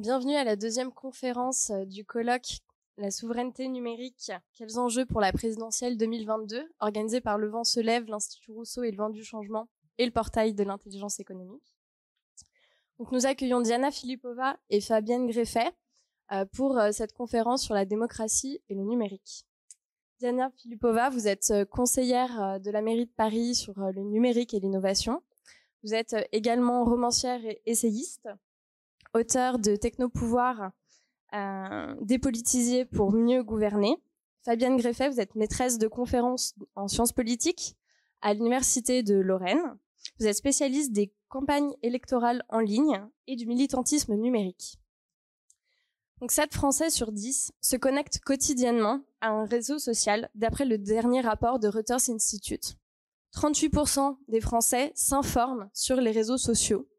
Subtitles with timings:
[0.00, 2.62] Bienvenue à la deuxième conférence euh, du colloque
[2.96, 8.06] La souveraineté numérique, quels enjeux pour la présidentielle 2022, organisée par Le Vent se lève,
[8.06, 9.68] l'Institut Rousseau et le Vent du changement
[9.98, 11.74] et le portail de l'intelligence économique.
[12.98, 15.70] Donc nous accueillons Diana Filipova et Fabienne Greffet
[16.32, 19.44] euh, pour euh, cette conférence sur la démocratie et le numérique.
[20.18, 25.22] Diana Filipova, vous êtes conseillère de la mairie de Paris sur le numérique et l'innovation.
[25.82, 28.30] Vous êtes également romancière et essayiste,
[29.14, 30.72] auteur de Technopouvoir,
[31.34, 33.96] euh, dépolitisé pour mieux gouverner.
[34.42, 37.76] Fabienne Greffet, vous êtes maîtresse de conférences en sciences politiques
[38.22, 39.78] à l'Université de Lorraine.
[40.18, 44.78] Vous êtes spécialiste des campagnes électorales en ligne et du militantisme numérique.
[46.20, 51.22] Donc 7 Français sur 10 se connectent quotidiennement à un réseau social d'après le dernier
[51.22, 52.76] rapport de Reuters Institute.
[53.34, 56.89] 38% des Français s'informent sur les réseaux sociaux.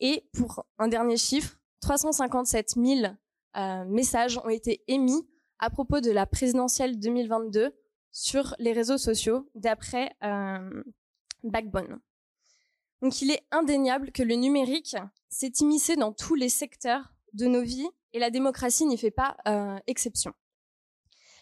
[0.00, 3.12] Et pour un dernier chiffre, 357 000
[3.56, 5.26] euh, messages ont été émis
[5.58, 7.74] à propos de la présidentielle 2022
[8.12, 10.82] sur les réseaux sociaux, d'après euh,
[11.42, 12.00] Backbone.
[13.02, 14.96] Donc il est indéniable que le numérique
[15.28, 19.36] s'est immiscé dans tous les secteurs de nos vies et la démocratie n'y fait pas
[19.46, 20.32] euh, exception.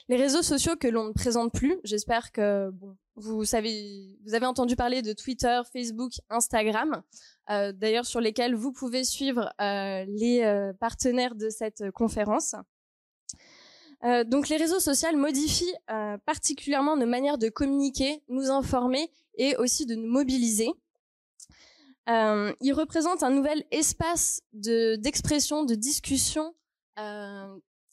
[0.08, 4.46] Les réseaux sociaux que l'on ne présente plus, j'espère que bon, vous savez, vous avez
[4.46, 7.02] entendu parler de Twitter, Facebook, Instagram,
[7.50, 12.54] euh, d'ailleurs sur lesquels vous pouvez suivre euh, les euh, partenaires de cette conférence.
[14.26, 15.74] Donc les réseaux sociaux modifient
[16.26, 20.68] particulièrement nos manières de communiquer, nous informer et aussi de nous mobiliser.
[22.06, 26.54] ils représentent un nouvel espace d'expression, de, discussion,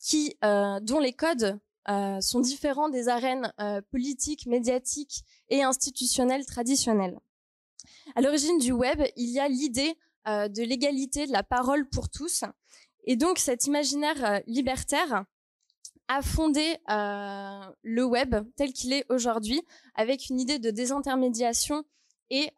[0.01, 1.57] qui, dont les codes
[1.89, 7.19] euh, sont différents des arènes euh, politiques, médiatiques et institutionnelles traditionnelles.
[8.15, 12.09] À l'origine du web, il y a l'idée euh, de l'égalité de la parole pour
[12.09, 12.43] tous.
[13.05, 15.25] Et donc cet imaginaire libertaire
[16.07, 19.61] a fondé le web tel qu'il est aujourd'hui,
[19.95, 21.83] avec une idée de désintermédiation
[22.29, 22.51] et,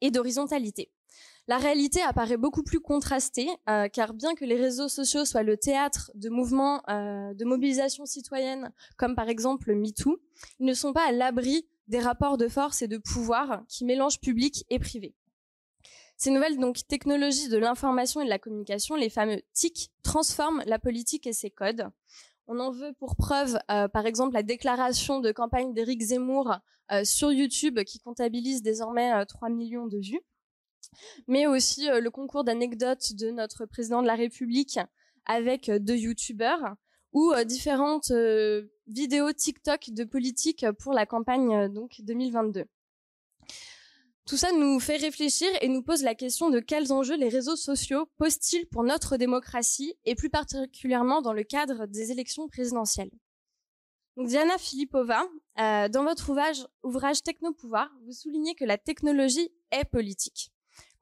[0.00, 0.92] et d'horizontalité.
[1.46, 5.58] La réalité apparaît beaucoup plus contrastée, euh, car bien que les réseaux sociaux soient le
[5.58, 10.18] théâtre de mouvements euh, de mobilisation citoyenne, comme par exemple MeToo,
[10.58, 14.20] ils ne sont pas à l'abri des rapports de force et de pouvoir qui mélangent
[14.20, 15.14] public et privé.
[16.16, 16.56] Ces nouvelles
[16.88, 21.50] technologies de l'information et de la communication, les fameux TIC, transforment la politique et ses
[21.50, 21.90] codes.
[22.46, 26.54] On en veut pour preuve, euh, par exemple, la déclaration de campagne d'Éric Zemmour
[27.02, 30.20] sur YouTube qui comptabilise désormais 3 millions de vues
[31.26, 34.78] mais aussi euh, le concours d'anecdotes de notre président de la République
[35.26, 36.74] avec euh, deux youtubeurs
[37.12, 38.12] ou euh, différentes
[38.86, 42.64] vidéos TikTok de politique pour la campagne donc 2022.
[44.26, 47.56] Tout ça nous fait réfléchir et nous pose la question de quels enjeux les réseaux
[47.56, 53.10] sociaux posent-ils pour notre démocratie et plus particulièrement dans le cadre des élections présidentielles.
[54.16, 55.24] Diana Filipova,
[55.56, 60.53] dans votre ouvrage, ouvrage Technopouvoir, vous soulignez que la technologie est politique.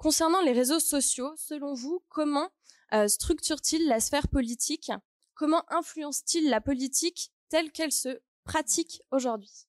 [0.02, 2.50] Concernant les réseaux sociaux, selon vous, comment
[2.92, 4.90] euh, structure-t-il la sphère politique?
[5.34, 9.68] Comment influence-t-il la politique telle qu'elle se pratique aujourd'hui?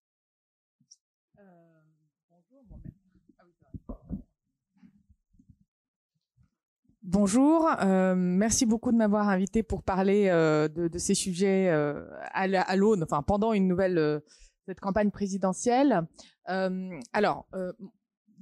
[7.04, 13.04] Bonjour, euh, merci beaucoup de m'avoir invité pour parler euh, de, ces sujets à l'aune,
[13.04, 14.24] enfin pendant une nouvelle
[14.66, 16.08] cette campagne présidentielle.
[16.48, 17.46] alors,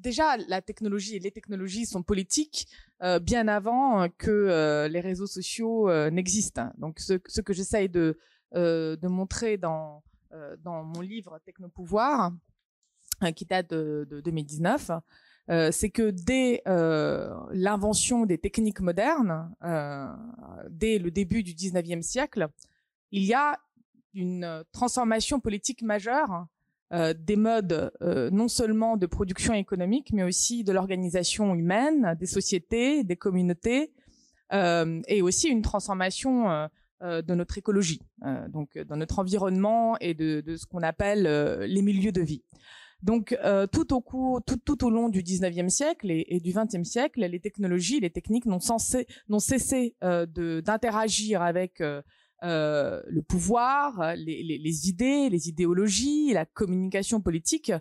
[0.01, 2.67] déjà, la technologie et les technologies sont politiques
[3.03, 6.71] euh, bien avant que euh, les réseaux sociaux euh, n'existent.
[6.77, 8.17] Donc, ce, que j'essaye de,
[9.03, 10.03] montrer dans,
[10.59, 12.33] dans mon livre Technopouvoir,
[13.35, 14.91] qui date de, de 2019,
[15.71, 19.53] c'est que dès l'invention des techniques modernes,
[20.69, 22.47] dès le début du 19e siècle,
[23.11, 23.59] il y a
[24.13, 26.47] une transformation politique majeure
[26.93, 32.25] euh, des modes euh, non seulement de production économique, mais aussi de l'organisation humaine, des
[32.25, 33.93] sociétés, des communautés,
[34.51, 36.67] euh, et aussi une transformation
[37.01, 38.01] de notre écologie,
[38.49, 41.23] donc dans notre environnement et de, de ce qu'on appelle
[41.61, 42.43] les milieux de vie.
[43.01, 43.35] Donc
[43.71, 48.01] tout au tout, tout, au long du 19e siècle et, du 20e siècle, les technologies,
[48.01, 51.81] les techniques n'ont cessé d'interagir avec
[52.43, 57.71] euh, le pouvoir, les, les, les, idées, les idéologies, la communication politique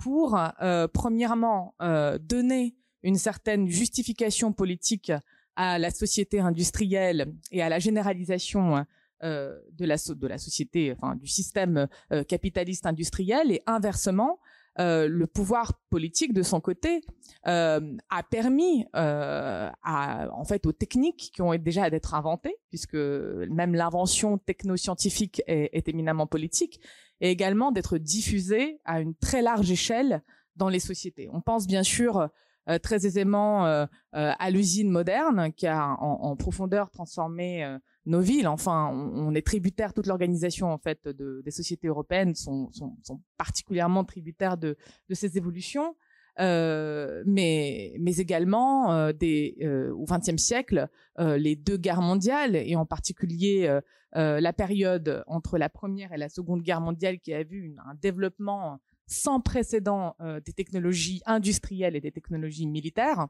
[0.00, 5.12] pour, euh, premièrement, euh, donner une certaine justification politique
[5.56, 8.84] à la société industrielle et à la généralisation
[9.22, 11.86] euh, de, la, de la société, enfin du système
[12.28, 14.40] capitaliste industriel, et inversement,
[14.78, 17.02] le pouvoir politique de son côté
[17.44, 24.38] a permis à, en fait aux techniques qui ont déjà d'être inventées, puisque même l'invention
[24.38, 26.80] technoscientifique est, est éminemment politique,
[27.20, 30.22] et également d'être diffusée à une très large échelle
[30.56, 31.28] dans les sociétés.
[31.32, 32.28] On pense bien sûr
[32.68, 38.48] euh, très aisément euh, euh, à l'usine moderne qui a en, profondeur transformé nos villes.
[38.48, 43.20] Enfin, on, est tributaire, toute l'organisation en fait de, des sociétés européennes sont, sont, sont
[43.36, 44.76] particulièrement tributaires de,
[45.08, 45.94] de ces évolutions.
[46.38, 50.88] Euh, mais, mais également euh, des, euh, au XXe siècle,
[51.18, 53.78] les deux guerres mondiales, et en particulier
[54.14, 58.80] la période entre la Première et la Seconde Guerre mondiale qui a vu un développement
[59.10, 63.26] sans précédent euh, des technologies industrielles et des technologies militaires,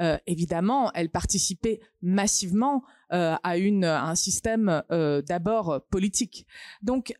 [0.00, 4.82] euh, évidemment, elle participait massivement euh, à une un système
[5.26, 6.46] d'abord politique.
[6.82, 7.14] Donc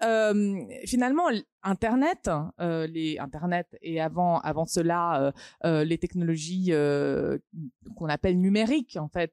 [0.85, 1.25] finalement,
[1.63, 5.33] Internet, les Internet et avant avant cela
[5.63, 6.73] les technologies
[7.97, 9.33] qu'on appelle numériques en fait,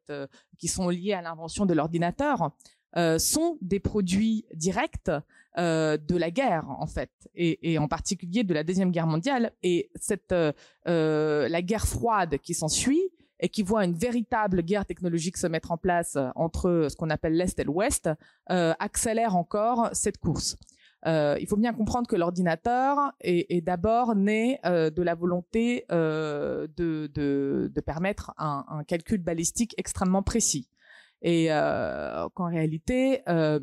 [0.58, 2.52] qui sont liées à l'invention de l'ordinateur,
[2.96, 5.10] sont des produits directs
[5.58, 9.52] euh, de la guerre en fait, et, en particulier de la deuxième guerre mondiale.
[9.64, 10.54] Et cette euh,
[10.88, 13.02] euh, la guerre froide qui s'ensuit
[13.42, 17.36] et qui voit une véritable guerre technologique se mettre en place entre ce qu'on appelle
[17.36, 18.10] l'Est et l'Ouest,
[18.48, 20.58] accélère encore cette course.
[21.06, 28.84] il faut bien comprendre que l'ordinateur est, d'abord né de la volonté de, permettre un,
[28.88, 30.70] calcul balistique extrêmement précis
[31.22, 33.60] et euh, qu'en réalité, euh,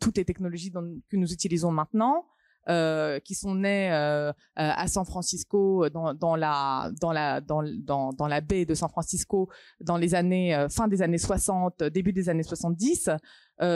[0.00, 2.26] toutes les technologies que nous utilisons maintenant,
[2.70, 8.12] euh, qui sont nées euh, à San Francisco, dans, dans la dans la dans, dans,
[8.14, 12.30] dans la baie de San Francisco, dans les années fin des années 60, début des
[12.30, 13.10] années 70,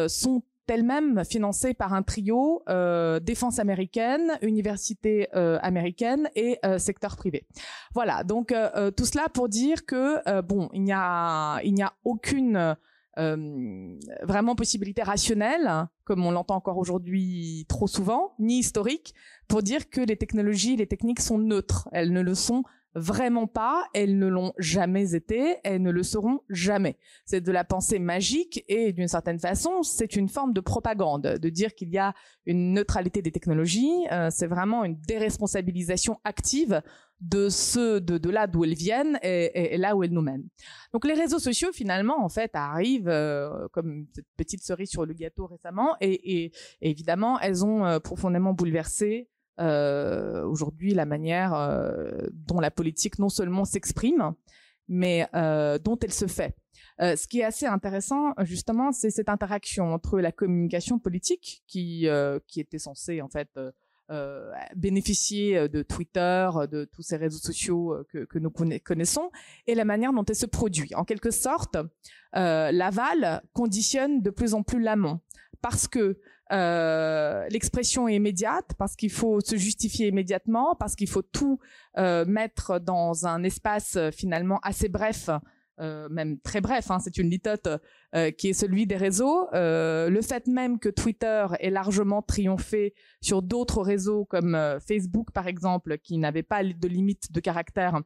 [0.07, 7.17] sont elles-mêmes financées par un trio euh, défense américaine, université euh, américaine et euh, secteur
[7.17, 7.47] privé.
[7.95, 8.55] Voilà, donc
[8.97, 12.77] tout cela pour dire que bon, il n'y a il n'y a aucune
[13.19, 19.15] euh, vraiment possibilité rationnelle, comme on l'entend encore aujourd'hui trop souvent, ni historique,
[19.49, 21.89] pour dire que les technologies, les techniques sont neutres.
[21.93, 22.63] Elles ne le sont
[22.99, 26.97] vraiment pas, elles ne l'ont jamais été, elles ne le seront jamais.
[27.25, 31.49] C'est de la pensée magique et d'une certaine façon, c'est une forme de propagande de
[31.49, 32.15] dire qu'il y a
[32.47, 36.83] une neutralité des technologies, euh, c'est vraiment une déresponsabilisation active
[37.21, 40.47] de ce de, là d'où elles viennent et, là où elles nous mènent.
[40.93, 45.15] Donc les réseaux sociaux finalement en fait arrivent euh, comme cette petite cerise sur le
[45.15, 49.29] gâteau récemment et, et, évidemment elles ont euh, profondément bouleversé
[49.61, 54.35] euh, aujourd'hui la manière euh, dont la politique non seulement s'exprime,
[54.89, 56.55] mais euh, dont elle se fait.
[57.01, 62.07] ce qui est assez intéressant, justement, c'est cette interaction entre la communication politique, qui,
[62.47, 63.51] qui était censée, en fait,
[64.75, 69.31] bénéficier de Twitter, de tous ces réseaux sociaux que, que, nous connaissons,
[69.67, 70.95] et la manière dont elle se produit.
[70.95, 71.77] En quelque sorte,
[72.33, 75.21] l'aval conditionne de plus en plus l'amont,
[75.61, 76.19] parce que
[76.51, 81.59] euh, l'expression est immédiate parce qu'il faut se justifier immédiatement, parce qu'il faut tout
[81.99, 85.29] euh, mettre dans un espace euh, finalement assez bref,
[85.81, 86.91] euh, même très bref.
[86.91, 87.69] Hein, c'est une litote
[88.15, 89.49] euh, qui est celui des réseaux.
[89.53, 94.57] le fait même que Twitter ait largement triomphé sur d'autres réseaux comme
[94.87, 98.01] Facebook par exemple, qui n'avaient pas de limite de caractère,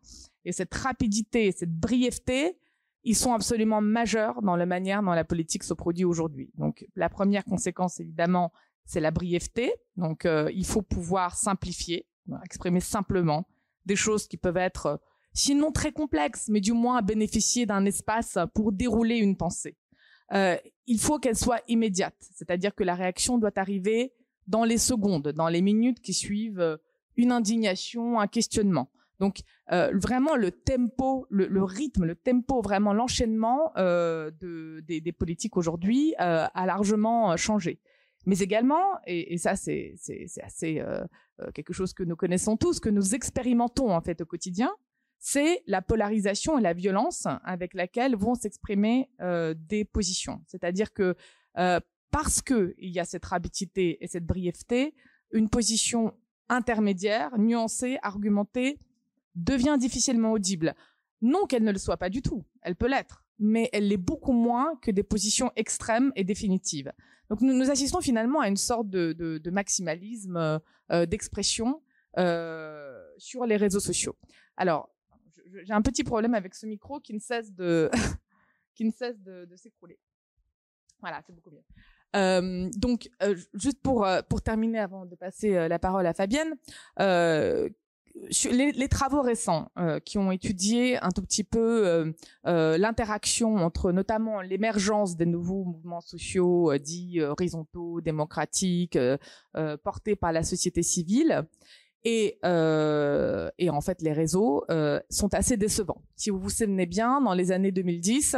[0.44, 2.58] et cette rapidité, cette brièveté
[3.04, 6.50] ils sont absolument majeurs dans la manière dont la politique se produit aujourd'hui.
[6.56, 8.52] Donc la première conséquence, évidemment,
[8.84, 9.74] c'est la brièveté.
[9.96, 12.06] Donc euh, il faut pouvoir simplifier,
[12.44, 13.46] exprimer simplement
[13.86, 14.96] des choses qui peuvent être, euh,
[15.32, 19.76] sinon très complexes, mais du moins bénéficier d'un espace pour dérouler une pensée.
[20.32, 20.56] Euh,
[20.86, 24.12] il faut qu'elle soit immédiate, c'est-à-dire que la réaction doit arriver
[24.46, 26.78] dans les secondes, dans les minutes qui suivent
[27.16, 28.90] une indignation, un questionnement.
[29.22, 35.56] Donc euh, vraiment le tempo, le, rythme, le tempo, vraiment l'enchaînement euh, de, des, politiques
[35.56, 37.78] aujourd'hui euh, a largement changé.
[38.26, 39.94] Mais également, et, ça c'est
[40.42, 40.82] assez
[41.54, 44.74] quelque chose que nous connaissons tous, que nous expérimentons en fait au quotidien,
[45.20, 49.08] c'est la polarisation et la violence avec laquelle vont s'exprimer
[49.56, 50.42] des positions.
[50.48, 51.14] C'est-à-dire que
[52.10, 54.94] parce que il y a cette rapidité et cette brièveté,
[55.32, 56.12] une position
[56.48, 58.78] intermédiaire, nuancée, argumentée,
[59.34, 60.74] devient difficilement audible.
[61.20, 64.32] Non qu'elle ne le soit pas du tout, elle peut l'être, mais elle l'est beaucoup
[64.32, 66.92] moins que des positions extrêmes et définitives.
[67.32, 70.58] Donc nous, assistons finalement à une sorte de, maximalisme euh,
[70.90, 71.82] euh, d'expression
[72.18, 74.16] euh, sur les réseaux sociaux.
[74.58, 74.90] Alors,
[75.64, 77.90] j'ai un petit problème avec ce micro qui ne cesse de
[78.74, 79.98] qui ne cesse de, s'écrouler.
[81.00, 82.70] Voilà, c'est beaucoup mieux.
[82.76, 83.08] Donc,
[83.54, 86.54] juste pour pour terminer avant de passer la parole à Fabienne,
[88.50, 92.12] les, travaux récents euh, qui ont étudié un tout petit peu euh,
[92.46, 98.98] euh, l'interaction entre notamment l'émergence des nouveaux mouvements sociaux dits horizontaux, démocratiques,
[99.82, 101.46] portés par la société civile,
[102.04, 104.64] et en fait les réseaux
[105.10, 106.02] sont assez décevants.
[106.16, 108.36] Si vous vous souvenez bien, dans les années 2010,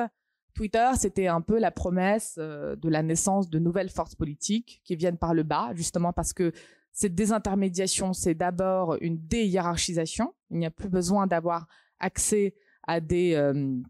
[0.54, 5.18] Twitter, c'était un peu la promesse de la naissance de nouvelles forces politiques qui viennent
[5.18, 6.52] par le bas, justement parce que
[6.94, 10.32] cette désintermédiation, c'est d'abord une déhiérarchisation.
[10.50, 11.66] Il n'y a plus besoin d'avoir
[11.98, 13.80] accès à des, euh,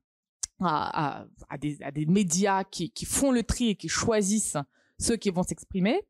[0.61, 1.26] à,
[1.61, 4.56] des, à, des, médias qui, qui, font le tri et qui choisissent
[4.99, 6.00] ceux qui vont s'exprimer.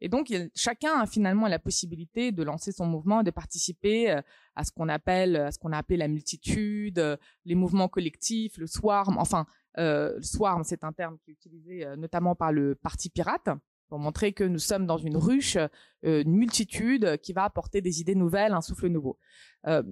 [0.00, 4.20] Et donc, chacun a finalement la possibilité de lancer son mouvement, de participer euh,
[4.54, 8.56] à ce qu'on appelle, à ce qu'on a appelé la multitude, euh, les mouvements collectifs,
[8.58, 9.18] le swarm.
[9.18, 9.46] Enfin,
[9.78, 13.48] le swarm, c'est un terme qui est utilisé notamment par le Parti pirate
[13.88, 18.00] pour montrer que nous sommes dans une ruche, euh, une multitude qui va apporter des
[18.00, 19.18] idées nouvelles, un souffle nouveau.
[19.66, 19.82] Euh,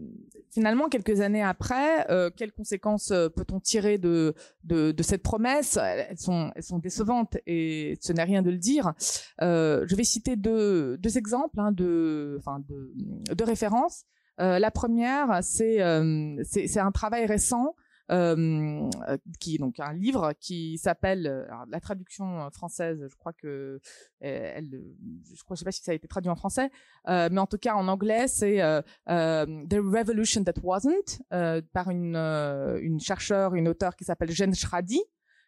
[0.51, 5.77] finalement, quelques années après, euh, quelles conséquences peut-on tirer de, de, de, cette promesse?
[5.77, 8.95] Elles sont, elles sont décevantes et ce n'est rien de le dire.
[9.41, 12.93] je vais citer deux, deux exemples hein, de, enfin de,
[13.35, 14.05] de références.
[14.39, 15.79] la première, c'est
[16.45, 17.75] c'est un travail récent
[18.11, 18.91] euh,
[19.41, 23.07] qui donc un livre qui s'appelle euh, la traduction française.
[23.09, 23.81] Je crois que
[24.21, 24.69] elle,
[25.35, 26.71] je crois, je sais pas si ça a été traduit en français,
[27.09, 28.59] euh, mais en tout cas en anglais, c'est
[29.07, 31.23] The Revolution That Wasn't
[31.73, 35.01] par une une chercheure, une auteure qui s'appelle Jen Schradi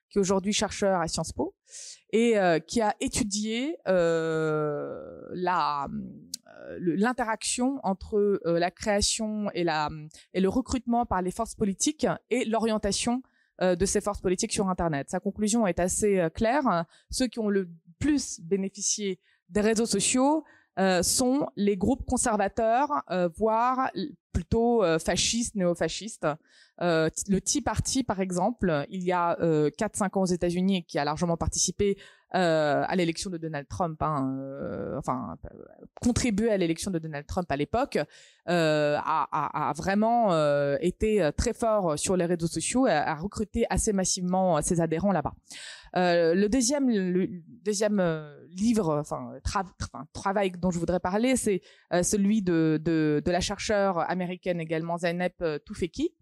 [0.09, 1.55] qui est aujourd'hui chercheur à Sciences Po
[2.13, 2.37] et
[2.67, 5.89] qui a étudié euh, la euh,
[6.79, 9.89] l'interaction entre euh, la création et, la,
[10.35, 13.23] et le recrutement par les forces politiques et l'orientation
[13.61, 15.11] euh, de ces forces politiques sur Internet.
[15.11, 16.85] Sa conclusion est assez claire.
[17.11, 20.45] Ceux qui ont le plus bénéficié des réseaux sociaux
[21.03, 23.03] sont les groupes conservateurs,
[23.37, 23.91] voire
[24.33, 26.27] plutôt fascistes, néofascistes.
[26.79, 31.37] le Tea Party, par exemple, il y a 4-5 ans aux États-Unis, qui a largement
[31.37, 31.97] participé
[32.35, 35.37] euh, à l'élection de Donald Trump, hein, euh, enfin
[36.03, 37.99] contribué à l'élection de Donald Trump à l'époque,
[38.49, 43.15] euh, a, a, a, vraiment euh, été très fort sur les réseaux sociaux, a, a
[43.15, 45.35] recruté assez massivement ses adhérents là-bas.
[45.97, 46.91] Euh, le deuxième,
[47.65, 48.03] deuxième
[48.51, 49.33] livre, enfin
[50.13, 51.63] travail dont je voudrais parler, c'est
[52.03, 55.33] celui de, la chercheure américaine également Zainab
[55.65, 56.13] Toufeki,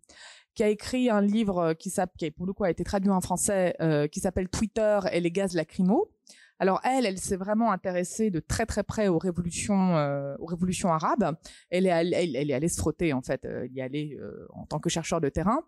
[0.55, 1.93] qui a écrit un livre qui,
[2.31, 5.55] pour le coup a été traduit en français, euh, qui s'appelle Twitter et les gaz
[5.55, 6.11] lacrymaux.
[6.59, 10.93] Alors elle, elle s'est vraiment intéressée de très très près aux révolutions, euh, aux révolutions
[10.93, 11.37] arabes.
[11.71, 15.21] Elle est, allée, se frotter en fait, elle y allait euh, en tant que chercheur
[15.21, 15.61] de terrain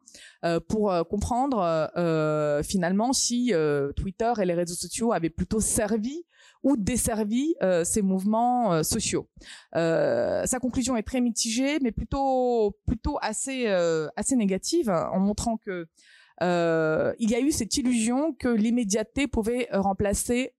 [0.45, 3.53] euh, pour euh, comprendre euh, finalement si
[3.97, 6.25] Twitter et les réseaux sociaux avaient plutôt servi
[6.63, 9.29] ou desservi euh, ces mouvements euh, sociaux.
[9.77, 13.67] Euh, sa conclusion est très mitigée, mais plutôt plutôt assez
[14.17, 15.87] assez négative, en montrant que
[16.41, 20.55] il y a eu cette illusion que l'immédiateté pouvait remplacer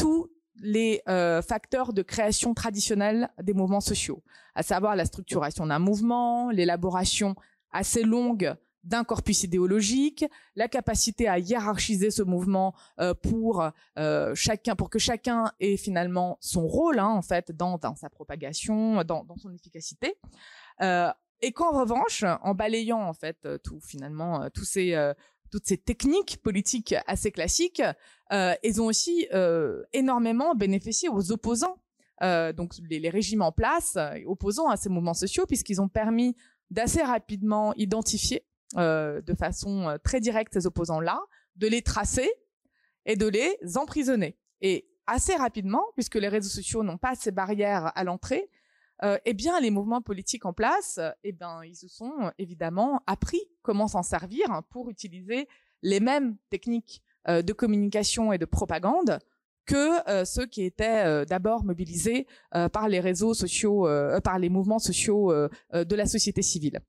[0.00, 0.30] tous
[0.62, 1.02] les
[1.46, 4.22] facteurs de création traditionnels des mouvements sociaux,
[4.54, 7.34] à savoir la structuration d'un mouvement, l'élaboration
[7.72, 8.54] assez longue
[8.84, 10.24] d'un corpus idéologique,
[10.56, 16.38] la capacité à hiérarchiser ce mouvement euh, pour euh, chacun, pour que chacun ait finalement
[16.40, 20.14] son rôle hein, en fait dans, sa propagation, dans, dans son efficacité.
[20.80, 21.10] Euh,
[21.42, 24.94] et qu'en revanche, en balayant en fait tout finalement tous ces
[25.50, 27.82] toutes ces techniques politiques assez classiques,
[28.32, 29.26] euh, elles ont aussi
[29.92, 31.76] énormément bénéficié aux opposants,
[32.20, 36.36] donc les, les, régimes en place, opposants à ces mouvements sociaux, puisqu'ils ont permis
[36.70, 38.44] d'assez rapidement identifier
[38.76, 41.20] euh, de façon euh, très directe ces opposants-là,
[41.56, 42.30] de les tracer
[43.04, 44.38] et de les emprisonner.
[44.60, 48.48] Et assez rapidement, puisque les réseaux sociaux n'ont pas ces barrières à l'entrée,
[49.02, 53.40] euh, eh bien, les mouvements politiques en place, eh bien, ils se sont évidemment appris
[53.62, 55.48] comment s'en servir pour utiliser
[55.82, 59.18] les mêmes techniques de communication et de propagande
[59.66, 62.26] que ceux qui étaient d'abord mobilisés
[62.72, 63.86] par les réseaux sociaux,
[64.24, 65.32] par les mouvements sociaux
[65.72, 66.80] de la société civile.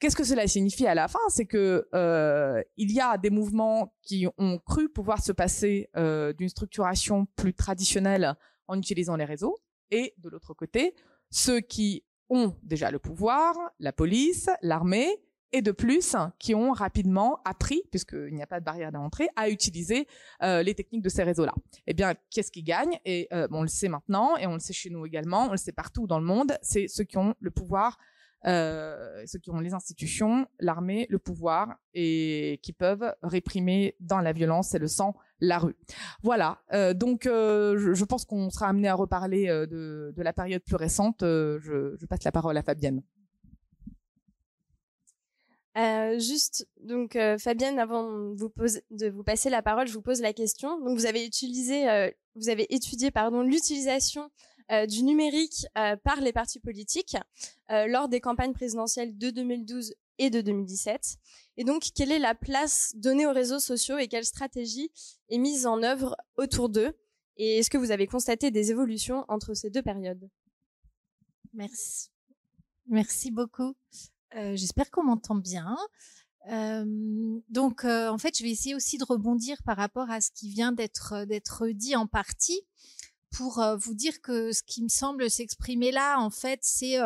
[0.00, 1.20] Qu'est-ce que cela signifie à la fin?
[1.28, 6.32] C'est que euh, il y a des mouvements qui ont cru pouvoir se passer euh,
[6.32, 8.34] d'une structuration plus traditionnelle
[8.66, 9.56] en utilisant les réseaux,
[9.90, 10.94] et de l'autre côté,
[11.34, 15.08] ceux qui ont déjà le pouvoir, la police, l'armée,
[15.50, 19.48] et de plus, qui ont rapidement appris, puisqu'il n'y a pas de barrière d'entrée, à
[19.50, 20.06] utiliser
[20.42, 21.54] euh, les techniques de ces réseaux-là.
[21.88, 24.72] Eh bien, qu'est-ce qui gagne Et euh, on le sait maintenant, et on le sait
[24.72, 27.50] chez nous également, on le sait partout dans le monde, c'est ceux qui ont le
[27.50, 27.98] pouvoir
[28.46, 34.32] euh, ceux qui ont les institutions, l'armée, le pouvoir, et qui peuvent réprimer dans la
[34.32, 35.76] violence et le sang la rue.
[36.22, 40.62] Voilà, euh, donc euh, je, pense qu'on sera amené à reparler euh, de, la période
[40.62, 41.18] plus récente.
[41.20, 43.02] Je, passe la parole à Fabienne.
[46.18, 50.78] Juste, donc Fabienne, avant de vous, passer la parole, je vous pose la question.
[50.80, 54.30] Donc vous avez utilisé, vous avez étudié pardon l'utilisation
[54.88, 57.16] du numérique par les partis politiques
[57.68, 61.16] lors des campagnes présidentielles de 2012 et de 2017.
[61.56, 64.90] Et donc, quelle est la place donnée aux réseaux sociaux et quelle stratégie
[65.28, 66.96] est mise en œuvre autour d'eux?
[67.36, 70.28] Et est-ce que vous avez constaté des évolutions entre ces deux périodes?
[71.52, 72.10] Merci.
[72.86, 73.74] Merci beaucoup.
[74.36, 75.76] Euh, j'espère qu'on m'entend bien.
[76.50, 76.84] Euh,
[77.48, 80.48] donc, euh, en fait, je vais essayer aussi de rebondir par rapport à ce qui
[80.48, 82.60] vient d'être d'être dit en partie
[83.30, 86.98] pour vous dire que ce qui me semble s'exprimer là, en fait, c'est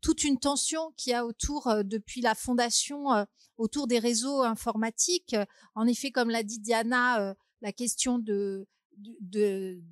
[0.00, 3.26] toute une tension qu'il y a autour depuis la fondation
[3.56, 5.36] autour des réseaux informatiques.
[5.74, 8.66] En effet, comme l'a dit Diana, la question de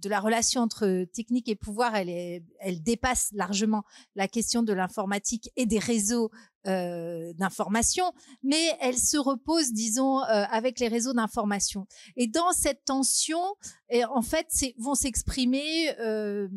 [0.05, 3.85] la relation entre technique et pouvoir, elle, elle dépasse largement
[4.15, 6.31] la question de l'informatique et des réseaux
[6.67, 11.87] euh, d'information, mais elle se repose, disons, euh, avec les réseaux d'information.
[12.17, 13.43] Et dans cette tension,
[13.91, 14.47] et en fait,
[14.79, 16.49] vont s'exprimer euh,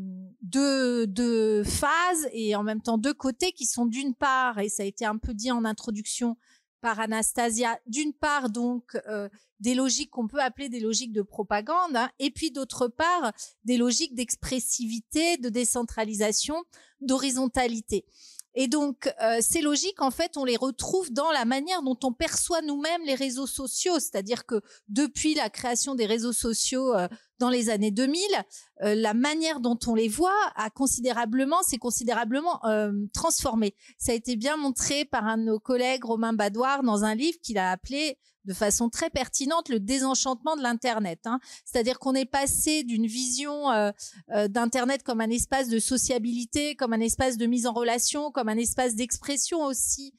[0.42, 4.84] deux, deux phases et en même temps deux côtés qui sont d'une part, et ça
[4.84, 6.38] a été un peu dit en introduction
[6.82, 11.96] par Anastasia, d'une part donc euh, des logiques qu'on peut appeler des logiques de propagande,
[11.96, 13.34] hein, et puis d'autre part
[13.64, 16.64] des logiques d'expressivité, de décentralisation,
[17.02, 18.06] d'horizontalité.
[18.60, 22.12] Et donc, euh, ces logiques, en fait, on les retrouve dans la manière dont on
[22.12, 24.00] perçoit nous-mêmes les réseaux sociaux.
[24.00, 27.08] C'est-à-dire que depuis la création des réseaux sociaux euh,
[27.40, 28.22] dans les années 2000,
[28.84, 32.62] euh, la manière dont on les voit a considérablement, s'est considérablement
[33.14, 33.76] transformé.
[33.98, 37.38] Ça a été bien montré par un de nos collègues, Romain Badoir, dans un livre
[37.42, 38.18] qu'il a appelé
[38.48, 41.20] de façon très pertinente le désenchantement de l'internet.
[41.26, 41.40] Hein.
[41.66, 43.92] C'est-à-dire qu'on est passé d'une vision euh,
[44.32, 48.50] euh, d'internet comme un espace de sociabilité, comme un espace de mise en relation, comme
[48.50, 50.16] un espace d'expression aussi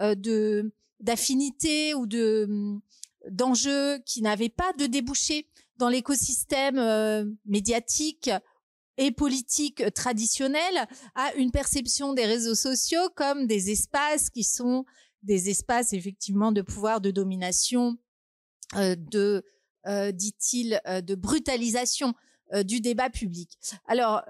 [0.00, 2.82] euh, de d'affinité ou de hum,
[3.30, 5.48] d'enjeux qui n'avaient pas de débouché
[5.80, 8.30] dans l'écosystème médiatique
[8.98, 14.84] et politique traditionnel à une perception des réseaux sociaux comme des espaces qui sont
[15.22, 17.96] des espaces effectivement de pouvoir, de domination,
[18.76, 19.42] euh, de,
[19.86, 22.14] euh, dit-il, euh, de brutalisation
[22.64, 23.56] du débat public.
[23.86, 24.24] Alors,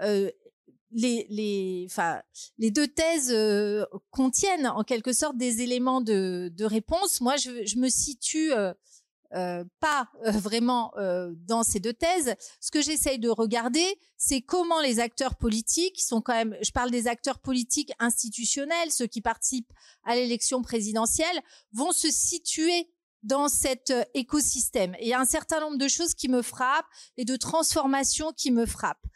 [0.91, 1.87] les,
[2.59, 3.35] deux thèses
[4.11, 7.19] contiennent en quelque sorte des éléments de, réponse.
[7.19, 8.51] Moi, je me situe
[9.33, 12.35] euh, pas euh, vraiment euh, dans ces deux thèses.
[12.59, 13.85] Ce que j'essaye de regarder,
[14.17, 18.91] c'est comment les acteurs politiques, qui sont quand même, je parle des acteurs politiques institutionnels,
[18.91, 19.71] ceux qui participent
[20.03, 21.41] à l'élection présidentielle,
[21.71, 22.89] vont se situer
[23.23, 24.95] dans cet écosystème.
[24.95, 28.33] Et il y a un certain nombre de choses qui me frappent et de transformations
[28.33, 29.07] qui me frappent.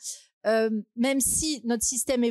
[0.96, 2.24] même si notre système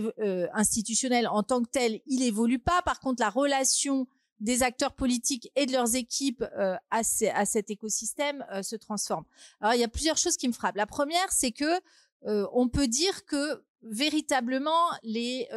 [0.55, 4.07] institutionnel en tant que tel, il évolue pas, par contre la relation
[4.45, 9.25] des acteurs politiques et de leurs équipes euh, à, cet écosystème euh, se transforment.
[9.61, 10.77] Alors il y a plusieurs choses qui me frappent.
[10.77, 11.81] La première, c'est que
[12.27, 15.49] euh, on peut dire que véritablement les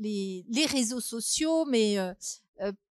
[0.00, 1.96] les, réseaux sociaux, mais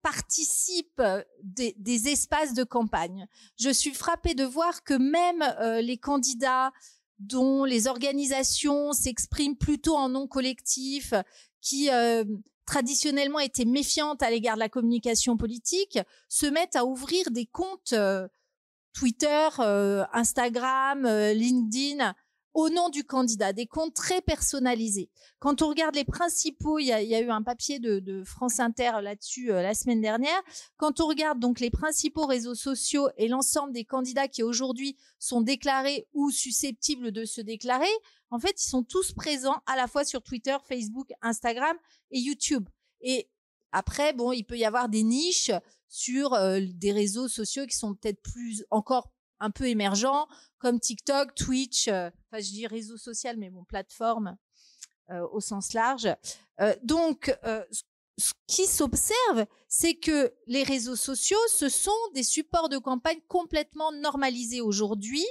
[0.03, 1.03] participent
[1.43, 3.27] des, espaces de campagne.
[3.59, 5.43] Je suis frappée de voir que même
[5.83, 6.73] les candidats
[7.19, 11.13] dont les organisations s'expriment plutôt en nom collectif,
[11.61, 11.91] qui
[12.67, 15.99] traditionnellement étaient méfiantes à l'égard de la communication politique
[16.29, 18.29] se mettent à ouvrir des comptes euh,
[18.93, 22.15] Twitter, euh, Instagram, euh, LinkedIn
[22.55, 25.11] au nom du candidat, des comptes très personnalisés.
[25.39, 29.47] Quand on regarde les principaux, il y a, eu un papier de, France Inter là-dessus
[29.47, 30.41] la semaine dernière.
[30.77, 35.41] Quand on regarde donc les principaux réseaux sociaux et l'ensemble des candidats qui aujourd'hui sont
[35.41, 37.91] déclarés ou susceptibles de se déclarer,
[38.31, 41.77] en fait, ils sont tous présents à la fois sur Twitter, Facebook, Instagram
[42.11, 42.69] et YouTube.
[43.03, 43.29] Et
[43.73, 45.51] après, bon, il peut y avoir des niches
[45.89, 49.12] sur euh, des réseaux sociaux qui sont peut-être plus encore
[49.43, 50.27] un peu émergents,
[50.59, 54.37] comme TikTok, Twitch, euh, enfin je dis réseau social, mais bon, plateforme
[55.11, 56.09] euh, au sens large.
[56.83, 57.37] donc,
[58.19, 63.91] ce qui s'observe, c'est que les réseaux sociaux, ce sont des supports de campagne complètement
[63.91, 65.27] normalisés aujourd'hui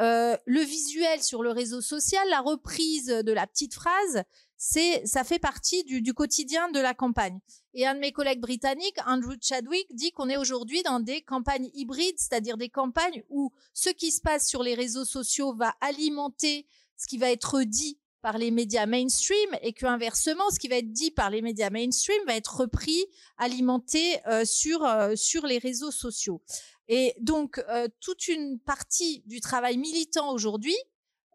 [0.00, 4.22] euh, le visuel sur le réseau social, la reprise de la petite phrase,
[4.64, 7.40] c'est ça fait partie du, quotidien de la campagne.
[7.74, 11.68] Et un de mes collègues britanniques, Andrew Chadwick, dit qu'on est aujourd'hui dans des campagnes
[11.74, 16.64] hybrides, c'est-à-dire des campagnes où ce qui se passe sur les réseaux sociaux va alimenter
[16.96, 20.76] ce qui va être dit par les médias mainstream et que inversement, ce qui va
[20.76, 23.04] être dit par les médias mainstream va être repris,
[23.38, 26.40] alimenté euh, sur euh, sur les réseaux sociaux.
[26.86, 30.76] Et donc, euh, toute une partie du travail militant aujourd'hui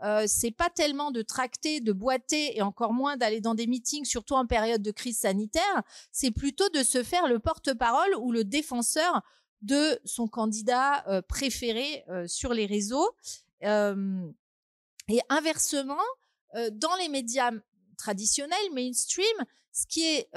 [0.04, 4.06] euh, c'est pas tellement de tracter, de boiter et encore moins d'aller dans des meetings,
[4.06, 5.84] surtout en période de crise sanitaire.
[6.12, 9.22] C'est plutôt de se faire le porte-parole ou le défenseur
[9.62, 13.10] de son candidat euh, préféré euh, sur les réseaux.
[13.62, 16.04] et inversement,
[16.72, 17.52] dans les médias
[17.98, 19.26] traditionnels, mainstream,
[19.72, 20.30] ce qui est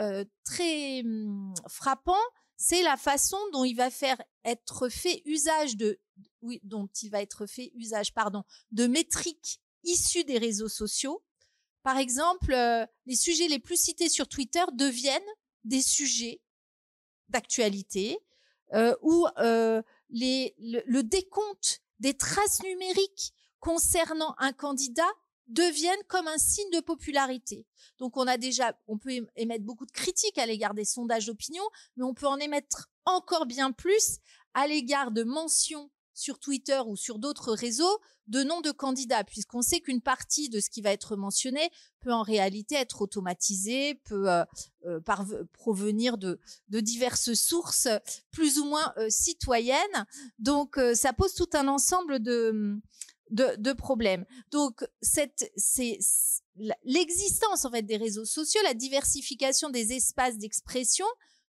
[0.45, 2.23] très hum, frappant,
[2.57, 5.99] c'est la façon dont il va faire être fait usage de
[6.43, 11.23] oui, dont il va être fait usage, pardon, de métriques issues des réseaux sociaux.
[11.83, 15.23] Par exemple, euh, les sujets les plus cités sur Twitter deviennent
[15.65, 16.41] des sujets
[17.29, 18.19] d'actualité
[18.75, 25.11] euh, où euh, les, le, décompte des traces numériques concernant un candidat
[25.49, 27.67] deviennent comme un signe de popularité.
[27.99, 31.65] Donc on a déjà, on peut émettre beaucoup de critiques à l'égard des sondages d'opinion,
[31.97, 34.19] mais on peut en émettre encore bien plus
[34.55, 39.63] à l'égard de mentions sur Twitter ou sur d'autres réseaux de noms de candidats, puisqu'on
[39.63, 41.69] sait qu'une partie de ce qui va être mentionné
[42.01, 44.45] peut en réalité être automatisé, peut euh,
[44.87, 45.01] euh,
[45.53, 47.89] provenir de, diverses sources
[48.31, 50.07] plus ou moins euh, citoyennes.
[50.39, 52.81] Donc ça pose tout un ensemble de,
[53.31, 54.25] de, problèmes.
[54.53, 55.99] Donc cette, c'est
[56.85, 61.07] l'existence en fait des réseaux sociaux, la diversification des espaces d'expression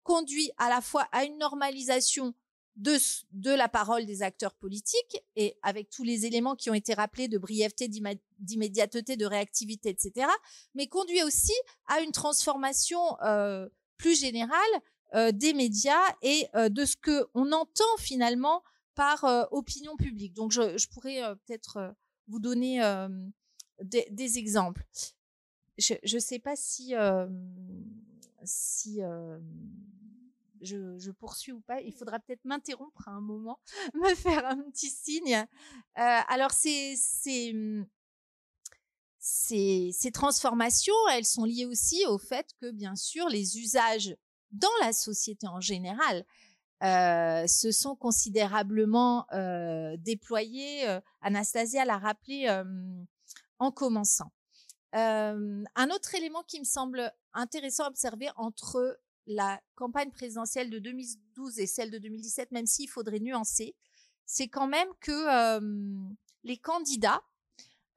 [0.04, 2.34] conduit à la fois à une normalisation
[2.78, 7.28] de, la parole des acteurs politiques et avec tous les éléments qui ont été rappelés
[7.28, 7.90] de brièveté,
[8.40, 10.28] d'immédiateté, de réactivité, etc.,
[10.76, 11.54] mais conduit aussi
[11.88, 14.60] à une transformation euh, plus générale
[15.16, 18.64] euh, des médias et euh, de ce que on entend finalement
[18.94, 20.34] par opinion publique.
[20.34, 21.94] Donc, je, je pourrais peut-être
[22.28, 22.80] vous donner
[23.84, 24.84] des, des, exemples.
[25.78, 26.96] Je ne sais pas si
[28.44, 29.00] si
[30.62, 31.82] je, poursuis ou pas.
[31.82, 33.60] Il faudra peut-être m'interrompre à un moment,
[33.94, 35.36] me faire un petit signe.
[35.36, 35.46] Euh,
[35.96, 37.54] alors, ces, ces,
[39.20, 44.16] ces, transformations, elles sont liées aussi au fait que, bien sûr, les usages
[44.52, 46.26] dans la société en général
[46.84, 50.86] euh, se sont considérablement euh, déployés.
[51.22, 52.48] Anastasia l'a rappelé
[53.60, 54.32] en commençant.
[54.94, 61.60] un autre élément qui me semble intéressant à observer entre la campagne présidentielle de 2012
[61.60, 63.76] et celle de 2017, même s'il faudrait nuancer,
[64.26, 65.60] c'est quand même que
[66.44, 67.22] les candidats,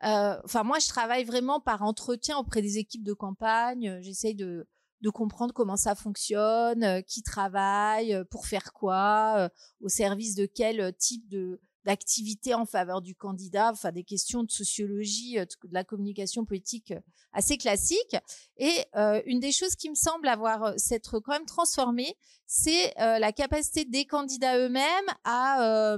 [0.00, 4.68] enfin moi je travaille vraiment par entretien auprès des équipes de campagne, j'essaye de,
[5.00, 11.28] de comprendre comment ça fonctionne, qui travaille, pour faire quoi, au service de quel type
[11.28, 16.44] de, d'activités en faveur du candidat, enfin des questions de sociologie, euh, de la communication
[16.44, 17.00] politique euh,
[17.32, 18.16] assez classiques.
[18.58, 22.16] Et euh, une des choses qui me semble avoir s'être quand même transformée,
[22.46, 25.96] c'est la capacité des candidats eux-mêmes à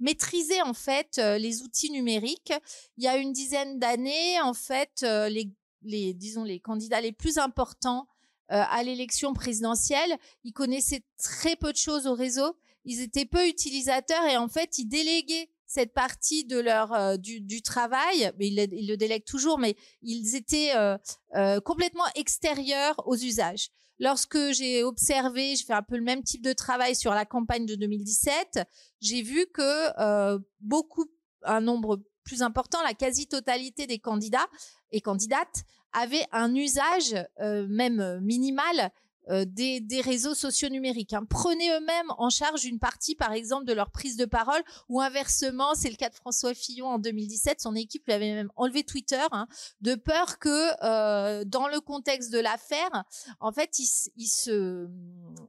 [0.00, 2.52] maîtriser en fait les outils numériques.
[2.96, 5.52] Il y a une dizaine d'années, en fait, les,
[5.82, 8.08] les disons les candidats les plus importants
[8.48, 14.24] à l'élection présidentielle, ils connaissaient très peu de choses au réseau ils étaient peu utilisateurs
[14.26, 18.86] et en fait, ils déléguaient cette partie de leur euh, du, du, travail, mais ils,
[18.86, 20.98] le délèguent toujours, mais ils étaient euh,
[21.34, 23.70] euh, complètement extérieurs aux usages.
[23.98, 27.64] Lorsque j'ai observé, je fais un peu le même type de travail sur la campagne
[27.64, 28.60] de 2017,
[29.00, 31.06] j'ai vu que beaucoup,
[31.44, 34.48] un nombre plus important, la quasi-totalité des candidats
[34.90, 38.90] et candidates avaient un usage même minimal
[39.30, 41.12] euh, des, des, réseaux sociaux numériques.
[41.12, 41.24] Hein.
[41.28, 45.74] Prenez eux-mêmes en charge une partie, par exemple, de leur prise de parole, ou inversement,
[45.74, 49.22] c'est le cas de François Fillon en 2017, son équipe lui avait même enlevé Twitter,
[49.30, 49.46] hein,
[49.80, 53.04] de peur que euh, dans le contexte de l'affaire,
[53.40, 54.88] en fait, il, il se,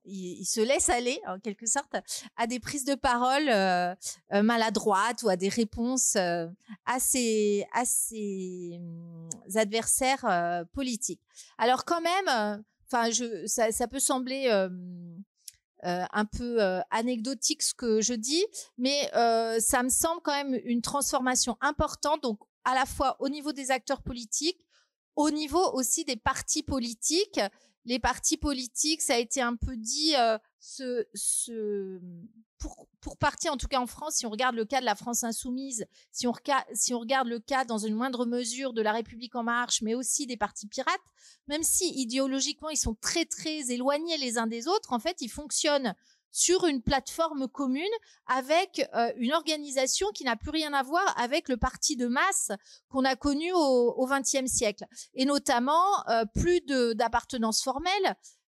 [0.06, 1.96] il, se laisse aller, en quelque sorte,
[2.38, 3.96] à des prises de parole euh,
[4.34, 6.48] euh maladroites ou à des réponses euh,
[6.86, 11.22] à ses, à ses hum, adversaires politiques.
[11.58, 13.10] Alors quand même, enfin,
[13.46, 14.70] ça, peut sembler euh,
[15.82, 16.60] un peu
[16.92, 18.46] anecdotique ce que je dis,
[18.78, 19.10] mais
[19.60, 22.22] ça me semble quand même une transformation importante.
[22.24, 24.64] Donc, à la fois au niveau des acteurs politiques,
[25.16, 27.40] au niveau aussi des partis politiques.
[27.86, 30.16] Les partis politiques, ça a été un peu dit,
[30.66, 32.00] ce, ce,
[32.58, 34.96] pour, pour partie, en tout cas en France, si on regarde le cas de la
[34.96, 36.34] France insoumise, si on,
[36.74, 39.94] si on regarde le cas dans une moindre mesure de la République en marche, mais
[39.94, 41.02] aussi des partis pirates,
[41.48, 45.30] même si idéologiquement ils sont très très éloignés les uns des autres, en fait ils
[45.30, 45.96] fonctionnent
[46.32, 47.84] sur une plateforme commune
[48.26, 52.54] avec euh, une organisation qui n'a plus rien à voir avec le parti de masse
[52.88, 54.86] qu'on a connu au XXe siècle.
[55.14, 56.62] Et notamment, euh, plus
[56.96, 58.16] d'appartenance formelle,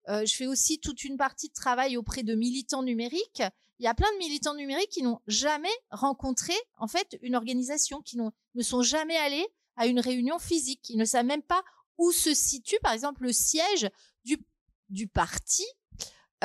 [0.08, 3.42] euh, je fais aussi toute une partie de travail auprès de militants numériques
[3.78, 8.02] il y a plein de militants numériques qui n'ont jamais rencontré en fait une organisation,
[8.02, 11.62] qui ne sont jamais allés à une réunion physique, ils ne savent même pas
[11.98, 13.90] où se situe par exemple le siège
[14.24, 15.64] du, parti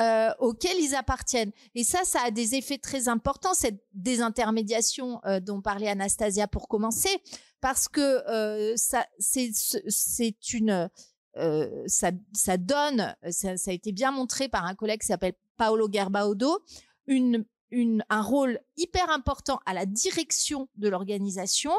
[0.00, 1.52] euh, auquel ils appartiennent.
[1.74, 6.66] Et ça, ça a des effets très importants, cette désintermédiation euh, dont parlait Anastasia pour
[6.66, 7.22] commencer,
[7.60, 10.90] parce que ça, c'est une,
[11.34, 16.60] ça, ça donne, ça, a été bien montré par un collègue qui s'appelle Paolo Gerbaudo,
[17.08, 21.72] un rôle hyper important à la direction de l'organisation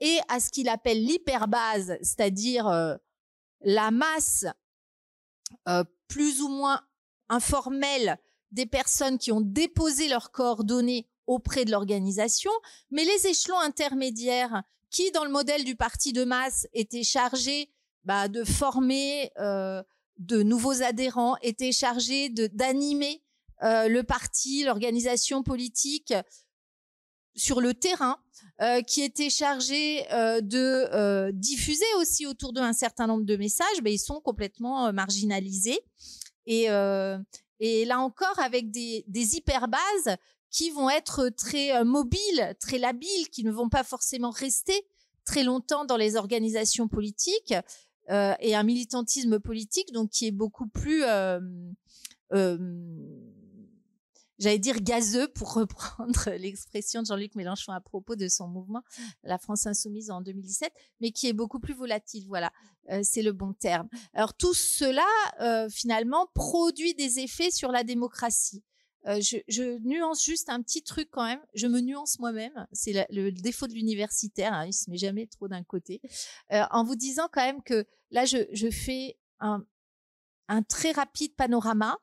[0.00, 2.98] et à ce qu'il appelle l'hyperbase, c'est-à-dire
[3.60, 4.46] la masse
[6.08, 6.80] plus ou moins
[7.28, 8.18] informel
[8.50, 12.50] des personnes qui ont déposé leurs coordonnées auprès de l'organisation,
[12.90, 17.70] mais les échelons intermédiaires qui, dans le modèle du parti de masse, étaient chargés
[18.04, 19.82] bah, de former euh,
[20.18, 23.22] de nouveaux adhérents, étaient chargés d'animer
[23.62, 26.14] euh, le parti, l'organisation politique
[27.34, 28.18] sur le terrain,
[28.60, 33.92] euh, qui étaient chargés de diffuser aussi autour d'eux un certain nombre de messages, ben,
[33.92, 35.80] ils sont complètement marginalisés.
[36.46, 37.18] Et, euh,
[37.60, 40.16] et là encore, avec des, des hyperbases
[40.50, 44.86] qui vont être très euh, mobiles, très labiles, qui ne vont pas forcément rester
[45.24, 47.54] très longtemps dans les organisations politiques
[48.10, 51.40] euh, et un militantisme politique donc qui est beaucoup plus euh,
[52.32, 52.58] euh,
[54.38, 58.82] j'allais dire gazeux pour reprendre l'expression de Jean-Luc Mélenchon à propos de son mouvement
[59.22, 62.24] La France insoumise en 2017, mais qui est beaucoup plus volatile.
[62.26, 62.52] Voilà,
[63.02, 63.88] c'est le bon terme.
[64.14, 65.06] Alors tout cela
[65.70, 68.64] finalement produit des effets sur la démocratie.
[69.06, 71.40] Euh, je, je, nuance juste un petit truc quand même.
[71.54, 72.66] Je me nuance moi-même.
[72.72, 74.52] C'est le défaut de l'universitaire.
[74.52, 76.00] Hein, il se met jamais trop d'un côté.
[76.50, 79.64] en vous disant quand même que là, je, je fais un,
[80.48, 81.98] un très rapide panorama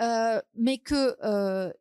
[0.00, 1.72] euh, mais que euh,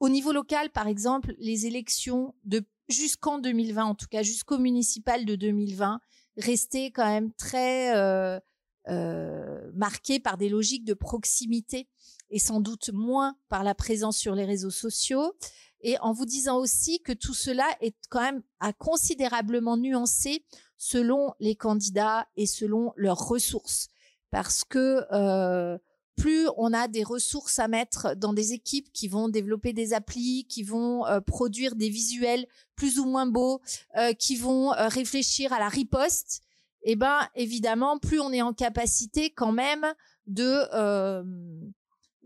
[0.00, 5.24] au niveau local, par exemple, les élections de jusqu'en 2020, en tout cas jusqu'au municipal
[5.26, 6.00] de 2020,
[6.38, 8.40] restaient quand même très euh,
[8.88, 11.86] euh, marquées par des logiques de proximité
[12.30, 15.34] et sans doute moins par la présence sur les réseaux sociaux.
[15.80, 20.44] Et en vous disant aussi que tout cela est quand même à considérablement nuancé
[20.76, 23.88] selon les candidats et selon leurs ressources.
[24.30, 25.78] Parce que euh,
[26.18, 30.46] plus on a des ressources à mettre dans des équipes qui vont développer des applis,
[30.48, 33.60] qui vont euh, produire des visuels plus ou moins beaux,
[33.96, 36.42] euh, qui vont euh, réfléchir à la riposte,
[36.82, 39.86] eh ben évidemment, plus on est en capacité quand même
[40.26, 41.22] de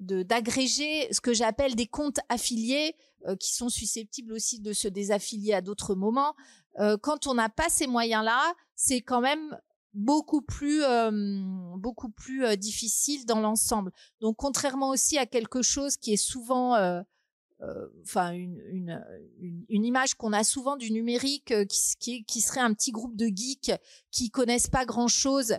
[0.02, 2.94] d'agréger ce que j'appelle des comptes affiliés
[3.38, 6.34] qui sont susceptibles aussi de se désaffilier à d'autres moments.
[7.02, 9.56] quand on n'a pas ces moyens-là, c'est quand même
[9.94, 11.10] beaucoup plus euh,
[11.76, 13.92] beaucoup plus euh, difficile dans l'ensemble.
[14.20, 17.02] Donc contrairement aussi à quelque chose qui est souvent euh,
[18.02, 22.74] enfin une, une, une, image qu'on a souvent du numérique qui, qui, qui, serait un
[22.74, 23.72] petit groupe de geeks
[24.10, 25.56] qui connaissent pas grand chose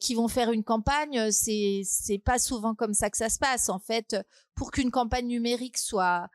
[0.00, 1.30] qui vont faire une campagne.
[1.30, 3.68] C'est c'est pas souvent comme ça que ça se passe.
[3.68, 4.16] En fait
[4.54, 6.28] pour qu'une campagne numérique soit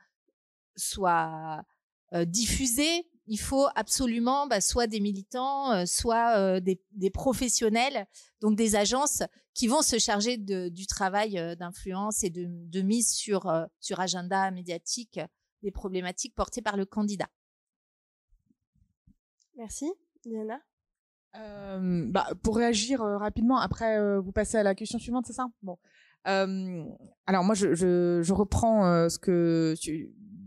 [0.76, 1.64] soit
[2.26, 8.06] diffusée il faut absolument bah, soit des militants, euh, soit euh, des, professionnels,
[8.42, 13.50] donc des agences qui vont se charger du travail euh, d'influence et de, mise sur,
[13.80, 15.22] sur agenda médiatique
[15.64, 17.30] des problématiques portées par le candidat.
[19.56, 19.90] Merci.
[20.24, 20.60] Diana?
[21.34, 25.48] Bah, Pour réagir rapidement, après vous passez à la question suivante, c'est ça?
[25.62, 25.78] Bon.
[26.26, 29.74] alors moi, je, je reprends ce que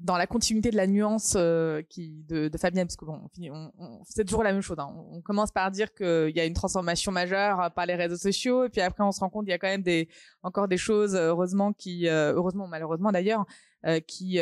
[0.04, 3.72] dans la continuité de la nuance euh, qui de, de Fabienne, parce que bon, on,
[3.78, 4.76] on, c'est toujours la même chose.
[4.78, 4.94] Hein.
[5.10, 8.68] On, commence par dire qu'il y a une transformation majeure par les réseaux sociaux, et
[8.68, 10.08] puis après on se rend compte qu'il y a quand même des
[10.42, 13.46] encore des choses, heureusement qui, euh, heureusement malheureusement d'ailleurs,
[13.86, 14.40] euh, qui,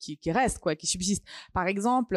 [0.00, 1.24] qui, qui restent quoi, qui subsistent.
[1.52, 2.14] Par exemple,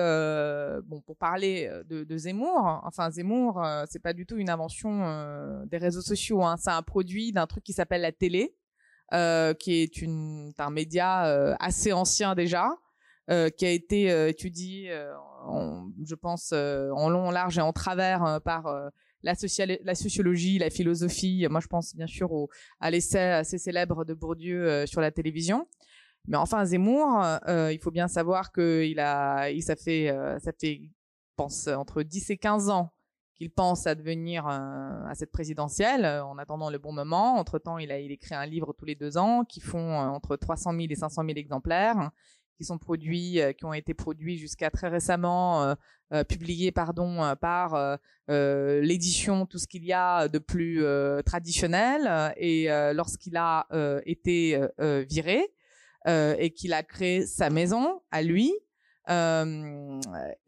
[0.86, 5.78] bon pour parler de, de Zemmour, enfin Zemmour, c'est pas du tout une invention des
[5.78, 6.44] réseaux sociaux.
[6.44, 6.58] Hein.
[6.58, 8.56] C'est un produit d'un truc qui s'appelle la télé.
[9.14, 9.92] Euh, qui est
[10.58, 12.70] un média euh, assez ancien déjà,
[13.30, 14.90] euh, qui a été étudié,
[16.06, 18.74] je pense, en long, en large et en travers par
[19.24, 21.46] la, sociologie, la philosophie.
[21.50, 25.68] Moi, je pense bien sûr au, à l'essai assez célèbre de Bourdieu sur la télévision.
[26.28, 30.90] Mais enfin, Zemmour, il faut bien savoir que il a, ça fait, ça fait,
[31.36, 32.94] pense, entre 10 et 15 ans
[33.42, 34.52] il pense à devenir euh,
[35.08, 37.38] à cette présidentielle euh, en attendant le bon moment.
[37.38, 40.36] Entre-temps, il a il écrit un livre tous les deux ans qui font euh, entre
[40.36, 42.12] 300 000 et 500 000 exemplaires
[42.56, 45.76] qui sont produits, qui ont été produits jusqu'à très récemment,
[46.30, 50.86] publiés pardon par l'édition tout ce qu'il y a de plus
[51.26, 52.36] traditionnel.
[52.38, 53.66] Et lorsqu'il a
[54.06, 54.62] été
[55.10, 55.52] viré,
[56.06, 58.54] et qu'il a créé sa maison à lui,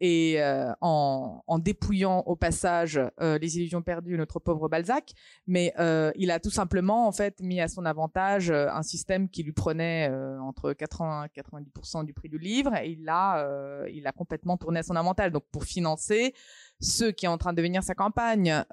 [0.00, 5.12] et euh, en, dépouillant au passage euh, les illusions perdues notre pauvre Balzac,
[5.46, 5.72] mais
[6.16, 10.10] il a tout simplement en fait mis à son avantage un système qui lui prenait
[10.40, 13.46] entre 80 et 90% du prix du livre et il l'a
[13.92, 15.32] il a complètement tourné à son avantage.
[15.32, 16.34] Donc pour financer
[16.80, 18.64] ce qui est en train de devenir sa campagne,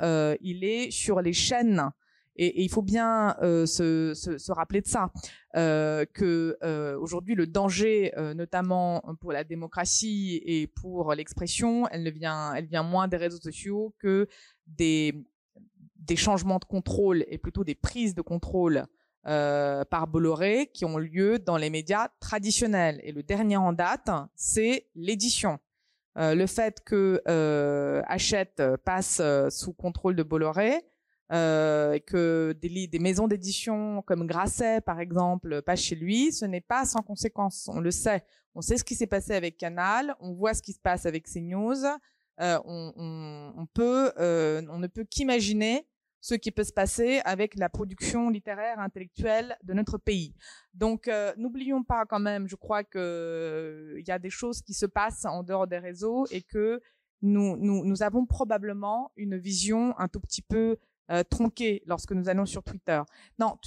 [0.42, 1.92] il est sur les chaînes
[2.42, 5.12] et, il faut bien euh, se, se, rappeler de ça,
[5.56, 12.04] euh, que euh, aujourd'hui le danger, euh, notamment pour la démocratie et pour l'expression, elle
[12.04, 14.28] ne vient, elle vient moins des réseaux sociaux que
[14.68, 15.14] des
[15.98, 18.86] des changements de contrôle et plutôt des prises de contrôle
[19.24, 23.00] par Bolloré qui ont lieu dans les médias traditionnels.
[23.04, 25.60] Et le dernier en date, c'est l'édition.
[26.16, 27.22] Le fait que
[28.08, 30.82] Hachette passe sous contrôle de Bolloré,
[31.32, 36.86] euh, que des, maisons d'édition comme Grasset, par exemple, passent chez lui, ce n'est pas
[36.86, 37.70] sans conséquence.
[37.74, 38.24] On le sait.
[38.54, 41.26] On sait ce qui s'est passé avec Canal, on voit ce qui se passe avec
[41.26, 41.86] CNews.
[42.40, 45.88] Euh, euh, on ne peut qu'imaginer
[46.22, 50.36] ce qui peut se passer avec la production littéraire intellectuelle de notre pays.
[50.74, 54.74] Donc, euh, n'oublions pas quand même, je crois que il y a des choses qui
[54.74, 56.80] se passent en dehors des réseaux et que
[57.24, 60.78] nous avons probablement une vision un tout petit peu
[61.12, 61.24] euh,
[61.86, 63.02] lorsque nous allons sur Twitter.
[63.40, 63.58] Non,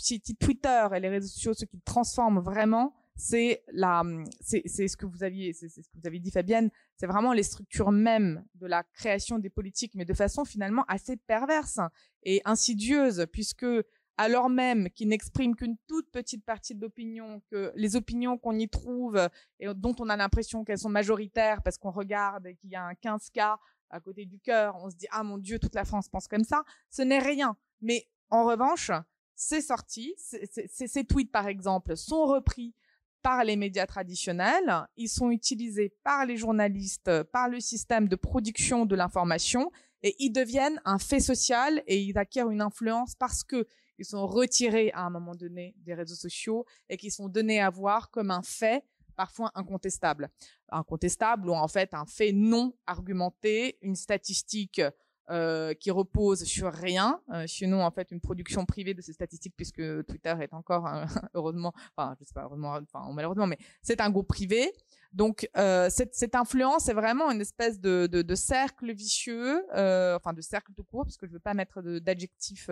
[0.40, 4.02] Twitter et les réseaux sociaux, ce qui transforment vraiment, c'est la,
[4.40, 7.44] c'est ce que vous aviez, c'est ce que vous avez dit Fabienne, c'est vraiment les
[7.44, 11.78] structures mêmes de la création des politiques, mais de façon finalement assez perverse
[12.24, 13.66] et insidieuse, puisque
[14.16, 18.68] alors même qu'ils n'expriment qu'une toute petite partie de l'opinion, que les opinions qu'on y
[18.68, 19.28] trouve
[19.58, 22.84] et dont on a l'impression qu'elles sont majoritaires parce qu'on regarde et qu'il y a
[22.84, 23.56] un 15K
[23.94, 26.42] à côté du cœur, on se dit ah mon Dieu, toute la France pense comme
[26.42, 26.64] ça.
[26.90, 27.56] Ce n'est rien.
[27.80, 28.90] Mais en revanche,
[29.36, 30.14] c'est sorti.
[30.18, 32.74] Ces tweets, par exemple, sont repris
[33.22, 34.86] par les médias traditionnels.
[34.96, 39.70] Ils sont utilisés par les journalistes, par le système de production de l'information,
[40.02, 43.66] et ils deviennent un fait social et ils acquièrent une influence parce que
[43.98, 47.70] ils sont retirés à un moment donné des réseaux sociaux et qui sont donnés à
[47.70, 50.30] voir comme un fait parfois incontestable.
[50.70, 54.80] Incontestable ou en fait un fait non argumenté, une statistique
[55.30, 59.54] euh, qui repose sur rien, euh, sinon en fait une production privée de ces statistiques
[59.56, 60.86] puisque Twitter est encore
[61.32, 64.70] heureusement, enfin je sais pas heureusement, enfin malheureusement, mais c'est un groupe privé.
[65.14, 70.74] Donc euh, cette, influence est vraiment une espèce de, cercle vicieux, euh, enfin de cercle
[70.76, 72.68] tout court, parce que je veux pas mettre d'adjectif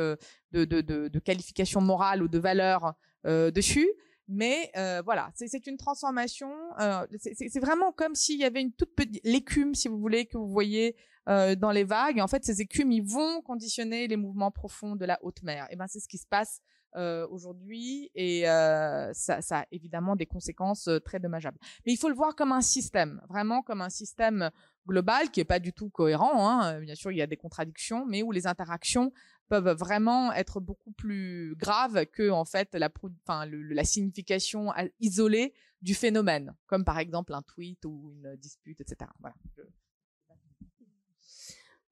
[0.52, 2.92] de, qualification morale ou de valeur
[3.24, 3.88] dessus.
[4.32, 6.50] Mais euh, voilà, c'est une transformation.
[6.80, 10.38] Euh, c'est vraiment comme s'il y avait une toute petite l'écume, si vous voulez, que
[10.38, 10.96] vous voyez
[11.28, 12.18] euh, dans les vagues.
[12.20, 15.66] En fait, ces écumes, ils vont conditionner les mouvements profonds de la haute mer.
[15.70, 16.62] Et ben, c'est ce qui se passe
[16.94, 21.56] euh, aujourd'hui, et euh, ça, ça, a évidemment des conséquences euh, très dommageables.
[21.86, 24.50] Mais il faut le voir comme un système, vraiment comme un système
[24.86, 26.46] global qui est pas du tout cohérent.
[26.46, 26.80] Hein.
[26.80, 29.10] Bien sûr, il y a des contradictions, mais où les interactions
[29.52, 36.86] peuvent vraiment être beaucoup plus graves que en fait la, signification isolée du phénomène, comme
[36.86, 39.10] par exemple un tweet ou une dispute, etc.
[39.20, 39.36] Voilà.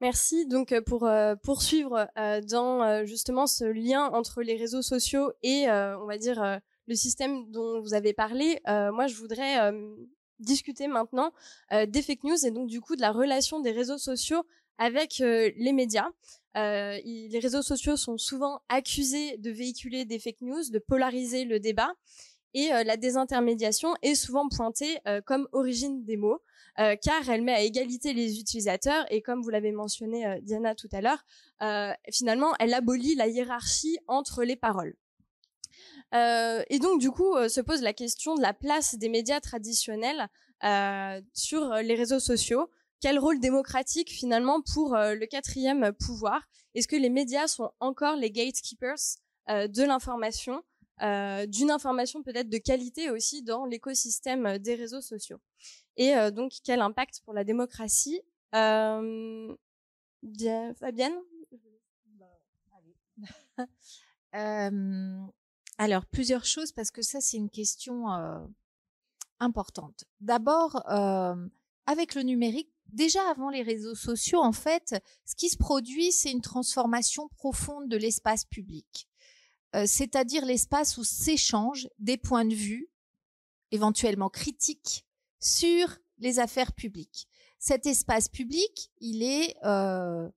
[0.01, 0.47] Merci.
[0.47, 5.67] Donc euh, pour euh, poursuivre euh, dans justement ce lien entre les réseaux sociaux et
[5.69, 9.71] on va dire le système dont vous avez parlé, moi je voudrais
[10.39, 11.31] discuter maintenant
[11.71, 14.47] des fake news et donc du coup de la relation des réseaux sociaux
[14.81, 16.09] avec les médias.
[16.57, 21.61] Euh, les réseaux sociaux sont souvent accusés de véhiculer des fake news, de polariser le
[21.61, 21.93] débat,
[22.55, 26.41] et euh, la désintermédiation est souvent pointée euh, comme origine des mots,
[27.03, 31.03] car elle met à égalité les utilisateurs, et comme vous l'avez mentionné Diana tout à
[31.03, 31.23] l'heure,
[32.11, 34.95] finalement, elle abolit la hiérarchie entre les paroles.
[36.15, 40.27] et donc, du coup, se pose la question de la place des médias traditionnels
[41.35, 46.43] sur les réseaux sociaux quel rôle démocratique finalement pour euh, le quatrième pouvoir?
[46.75, 49.17] Est-ce que les médias sont encore les gatekeepers
[49.49, 50.63] euh, de l'information,
[51.03, 55.41] euh, d'une information peut-être de qualité aussi dans l'écosystème des réseaux sociaux?
[55.97, 58.23] Et donc quel impact pour la démocratie?
[58.53, 59.59] Fabienne?
[65.79, 68.07] Alors plusieurs choses parce que ça c'est une question
[69.41, 70.05] importante.
[70.21, 70.83] D'abord,
[71.87, 76.31] avec le numérique, déjà avant les réseaux sociaux, en fait, ce qui se produit, c'est
[76.31, 79.09] une transformation profonde de l'espace public.
[79.77, 82.91] Euh, c'est-à-dire l'espace où s'échangent des points de vue,
[83.71, 85.07] éventuellement critiques,
[85.39, 87.29] sur les affaires publiques.
[87.59, 90.29] Cet espace public, il est euh,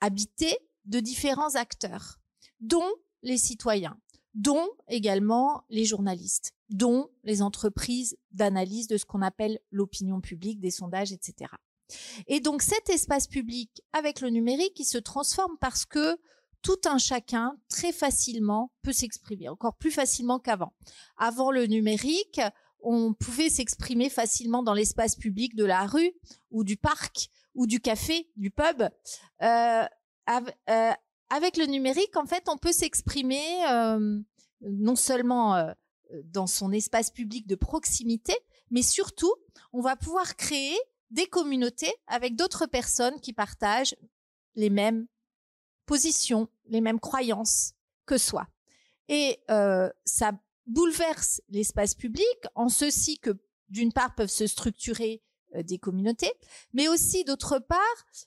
[0.00, 2.18] habité de différents acteurs,
[2.60, 2.90] dont
[3.22, 4.00] les citoyens,
[4.36, 10.70] dont également les journalistes, dont les entreprises d'analyse de ce qu'on appelle l'opinion publique, des
[10.70, 11.50] sondages, etc.
[12.26, 16.18] Et donc cet espace public avec le numérique, il se transforme parce que
[16.60, 20.74] tout un chacun très facilement peut s'exprimer, encore plus facilement qu'avant.
[21.16, 22.40] Avant le numérique,
[22.80, 26.12] on pouvait s'exprimer facilement dans l'espace public de la rue
[26.50, 28.82] ou du parc ou du café, du pub.
[29.42, 29.84] Euh,
[30.28, 30.92] euh,
[31.30, 34.20] avec le numérique, en fait, on peut s'exprimer euh,
[34.60, 35.72] non seulement
[36.24, 38.34] dans son espace public de proximité,
[38.70, 39.34] mais surtout,
[39.72, 40.76] on va pouvoir créer
[41.10, 43.96] des communautés avec d'autres personnes qui partagent
[44.54, 45.06] les mêmes
[45.86, 47.72] positions, les mêmes croyances
[48.06, 48.46] que soi.
[49.08, 50.32] Et euh, ça
[50.66, 53.30] bouleverse l'espace public en ceci que
[53.68, 56.32] d'une part peuvent se structurer euh, des communautés,
[56.72, 57.78] mais aussi d'autre part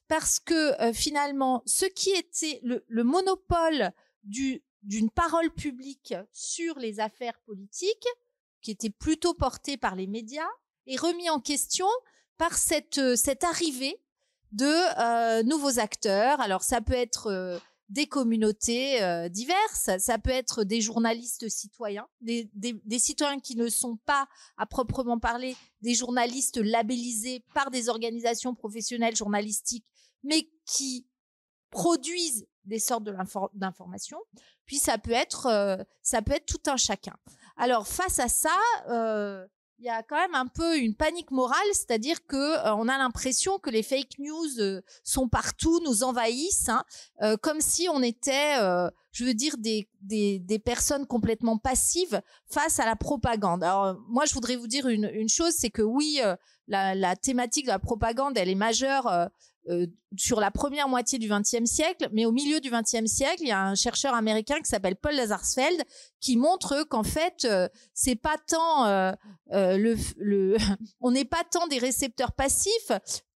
[0.08, 3.92] parce que euh, finalement ce qui était le, le monopole
[4.24, 8.08] du, d'une parole publique sur les affaires politiques,
[8.62, 10.50] qui était plutôt porté par les médias,
[10.88, 11.88] est remis en question
[12.38, 14.02] par cette, euh, arrivée
[14.52, 14.66] de
[15.00, 16.40] euh, nouveaux acteurs.
[16.42, 17.60] Alors ça peut être euh,
[17.90, 23.98] des communautés diverses, ça peut être des journalistes citoyens, des, des, citoyens qui ne sont
[24.06, 24.28] pas
[24.58, 29.86] à proprement parler des journalistes labellisés par des organisations professionnelles journalistiques,
[30.24, 31.08] mais qui
[31.72, 33.10] produisent des sortes
[33.54, 34.20] d'informations.
[34.66, 37.16] Puis ça peut être ça peut être tout un chacun.
[37.58, 38.56] Alors face à ça,
[39.80, 42.98] il y a quand même un peu une panique morale, c'est-à-dire que euh, on a
[42.98, 46.84] l'impression que les fake news euh, sont partout, nous envahissent, hein,
[47.22, 48.56] euh, comme si on était,
[49.12, 53.64] je veux dire, des, des, des, personnes complètement passives face à la propagande.
[53.64, 56.20] Alors moi, je voudrais vous dire une, une chose, c'est que oui,
[56.68, 59.30] la, la, thématique de la propagande, elle est majeure
[59.68, 59.86] euh,
[60.18, 63.52] sur la première moitié du XXe siècle, mais au milieu du XXe siècle, il y
[63.52, 65.84] a un chercheur américain qui s'appelle Paul Lazarsfeld
[66.20, 69.12] qui montre qu'en fait, euh, c'est pas tant euh,
[69.52, 70.58] le, le
[71.02, 72.92] on n'est pas tant des récepteurs passifs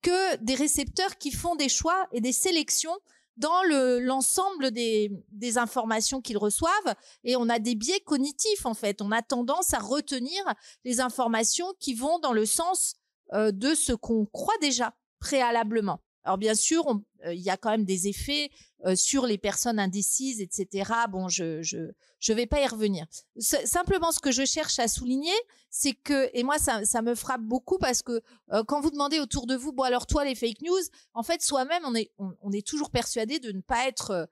[0.03, 2.97] que des récepteurs qui font des choix et des sélections
[3.37, 6.95] dans l'ensemble des, des informations qu'ils reçoivent
[7.25, 9.03] et on a des biais cognitifs en fait.
[9.03, 10.45] On a tendance à retenir
[10.85, 12.95] les informations qui vont dans le sens
[13.33, 16.01] de ce qu'on croit déjà préalablement.
[16.25, 16.87] Alors bien sûr,
[17.25, 18.51] euh, il y a quand même des effets
[18.85, 20.93] euh, sur les personnes indécises, etc.
[21.11, 23.07] Bon, je je je vais pas y revenir.
[23.39, 25.33] simplement, ce que je cherche à souligner,
[25.71, 28.21] c'est que et moi ça ça me frappe beaucoup parce que
[28.53, 30.83] euh, quand vous demandez autour de vous, bon alors toi les fake news,
[31.15, 34.29] en fait soi-même on est on, est toujours persuadé de ne pas être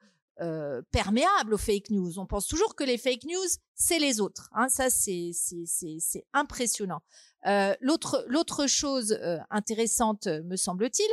[0.92, 2.20] perméable aux fake news.
[2.20, 4.48] On pense toujours que les fake news, c'est les autres.
[4.52, 4.68] Hein.
[4.68, 7.00] Ça, c'est c'est impressionnant.
[7.80, 9.18] l'autre l'autre chose
[9.50, 11.08] intéressante, me semble-t-il,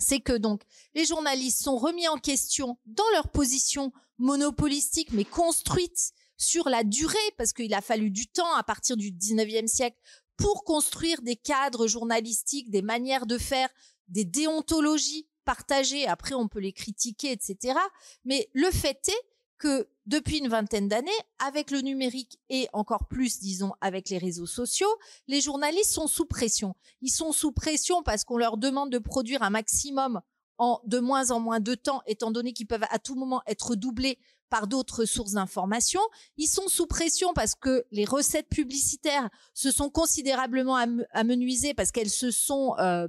[0.00, 0.62] c'est que donc
[0.94, 7.16] les journalistes sont remis en question dans leur position monopolistique, mais construite sur la durée,
[7.36, 9.98] parce qu'il a fallu du temps à partir du 19e siècle
[10.36, 13.68] pour construire des cadres journalistiques, des manières de faire,
[14.08, 16.06] des déontologies partagées.
[16.06, 17.78] Après, on peut les critiquer, etc.
[18.24, 19.29] Mais le fait est
[19.60, 24.46] que depuis une vingtaine d'années, avec le numérique et encore plus, disons, avec les réseaux
[24.46, 24.92] sociaux,
[25.28, 26.74] les journalistes sont sous pression.
[27.02, 30.20] Ils sont sous pression parce qu'on leur demande de produire un maximum
[30.58, 33.76] en de moins en moins de temps, étant donné qu'ils peuvent à tout moment être
[33.76, 36.00] doublés par d'autres sources d'information.
[36.36, 40.76] Ils sont sous pression parce que les recettes publicitaires se sont considérablement
[41.12, 43.06] amenuisées parce qu'elles se sont, euh,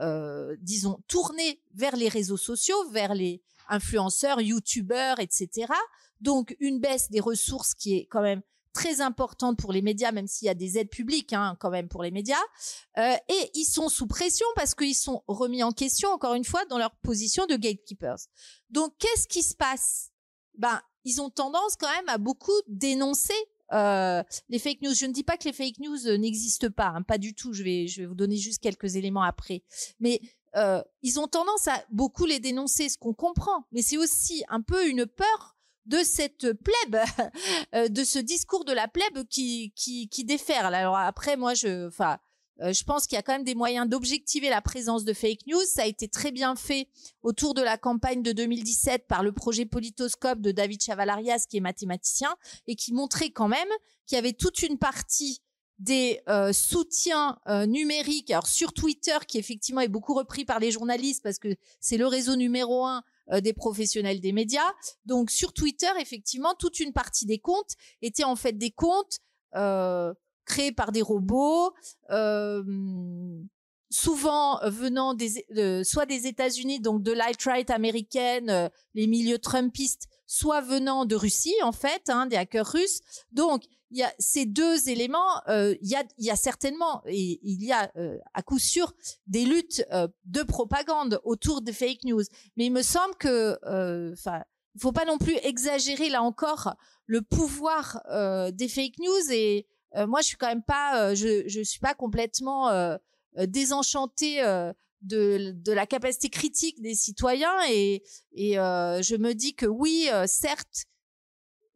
[0.00, 5.66] euh, disons, tournées vers les réseaux sociaux, vers les, influenceurs, youtubeurs, etc.
[6.20, 8.42] Donc une baisse des ressources qui est quand même
[8.74, 11.88] très importante pour les médias, même s'il y a des aides publiques hein, quand même
[11.88, 12.42] pour les médias.
[12.98, 16.64] Euh, et ils sont sous pression parce qu'ils sont remis en question, encore une fois,
[16.66, 18.18] dans leur position de gatekeepers.
[18.70, 20.10] Donc qu'est-ce qui se passe?
[20.58, 23.34] Ben, ils ont tendance quand même à beaucoup dénoncer
[23.72, 24.94] euh, les fake news.
[24.94, 27.52] Je ne dis pas que les fake news euh, n'existent pas, hein, pas du tout.
[27.52, 29.62] Je vais, je vais vous donner juste quelques éléments après.
[30.00, 30.20] Mais
[30.56, 34.60] euh, ils ont tendance à beaucoup les dénoncer, ce qu'on comprend, mais c'est aussi un
[34.60, 37.02] peu une peur de cette plèbe,
[37.74, 40.74] euh, de ce discours de la plèbe qui qui, qui déferle.
[40.74, 42.18] Alors après, moi, je, enfin,
[42.60, 45.46] euh, je pense qu'il y a quand même des moyens d'objectiver la présence de fake
[45.46, 45.60] news.
[45.66, 46.88] Ça a été très bien fait
[47.22, 51.60] autour de la campagne de 2017 par le projet Politoscope de David Chavalarias, qui est
[51.60, 52.34] mathématicien,
[52.66, 53.68] et qui montrait quand même
[54.06, 55.42] qu'il y avait toute une partie
[55.78, 60.70] des euh, soutiens euh, numériques, alors sur Twitter, qui effectivement est beaucoup repris par les
[60.70, 63.02] journalistes parce que c'est le réseau numéro un
[63.32, 64.72] euh, des professionnels des médias.
[65.04, 69.18] Donc sur Twitter, effectivement, toute une partie des comptes étaient en fait des comptes
[70.44, 71.72] créés par des robots,
[73.88, 81.04] souvent venant des, soit des États-Unis, donc de l'alt-right américaine, les milieux trumpistes soit venant
[81.04, 83.00] de Russie en fait, hein, des hackers russes.
[83.32, 83.62] Donc
[83.94, 85.40] il y a ces deux éléments.
[85.48, 85.88] Euh, il,
[86.18, 88.92] y a, certainement et il y a euh, à coup sûr
[89.28, 92.24] des luttes euh, de propagande autour des fake news.
[92.56, 93.56] Mais il me semble que,
[94.12, 94.42] enfin,
[94.74, 96.74] il faut pas non plus exagérer là encore
[97.06, 98.02] le pouvoir
[98.52, 99.30] des fake news.
[99.30, 99.66] Et
[100.08, 102.98] moi, je suis quand même pas, je je suis pas complètement
[103.36, 104.42] désenchantée.
[105.02, 108.02] De, la capacité critique des citoyens et
[108.34, 110.86] je me dis que oui, certes,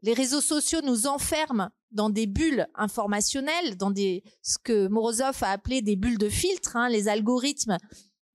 [0.02, 5.50] les réseaux sociaux nous enferment dans des bulles informationnelles, dans des ce que Morozov a
[5.50, 6.76] appelé des bulles de filtre.
[6.76, 7.78] Hein, les algorithmes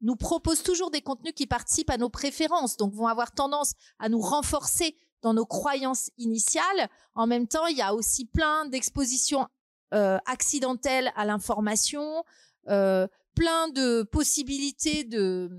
[0.02, 4.10] nous proposent toujours des contenus qui participent à nos préférences, donc vont avoir tendance à
[4.10, 6.90] nous renforcer dans nos croyances initiales.
[7.16, 9.48] En même temps, il y a aussi plein d'expositions
[9.94, 12.24] euh, accidentelles à l'information,
[12.68, 15.50] euh, plein de possibilités de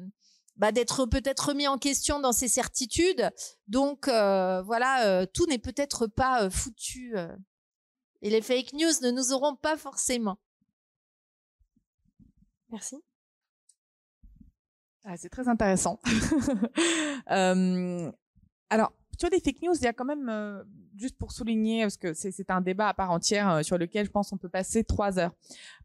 [0.57, 3.31] bah, d'être peut-être remis en question dans ses certitudes.
[3.67, 7.17] Donc euh, voilà, euh, tout n'est peut-être pas euh, foutu.
[8.23, 10.39] et les fake news ne nous auront pas forcément.
[12.71, 12.97] Merci.
[15.05, 16.01] Ah, c'est très intéressant.
[17.27, 20.65] alors, sur les fake news, il y a quand même
[20.97, 24.11] juste pour souligner, parce que c'est un débat à part entière euh, sur lequel je
[24.11, 25.33] pense on peut passer trois heures.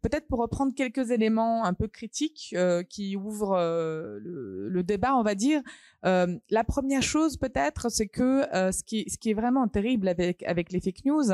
[0.02, 5.24] Peut-être pour reprendre quelques éléments un peu critiques euh, qui ouvrent euh, le, débat, on
[5.24, 5.62] va dire.
[6.04, 10.72] la première chose peut-être, c'est que ce, qui, ce qui est vraiment terrible avec, avec
[10.72, 11.32] les fake news,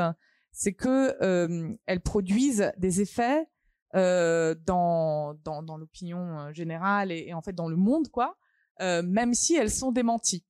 [0.52, 3.46] c'est que elles produisent des effets
[3.94, 8.36] dans, dans, dans l'opinion générale et, et, en fait dans le monde, quoi,
[8.80, 10.44] même si elles sont démenties.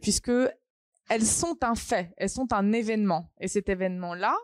[0.00, 0.32] puisque
[1.08, 3.30] elles sont un fait, elles sont un événement.
[3.40, 4.36] Et cet événement-là,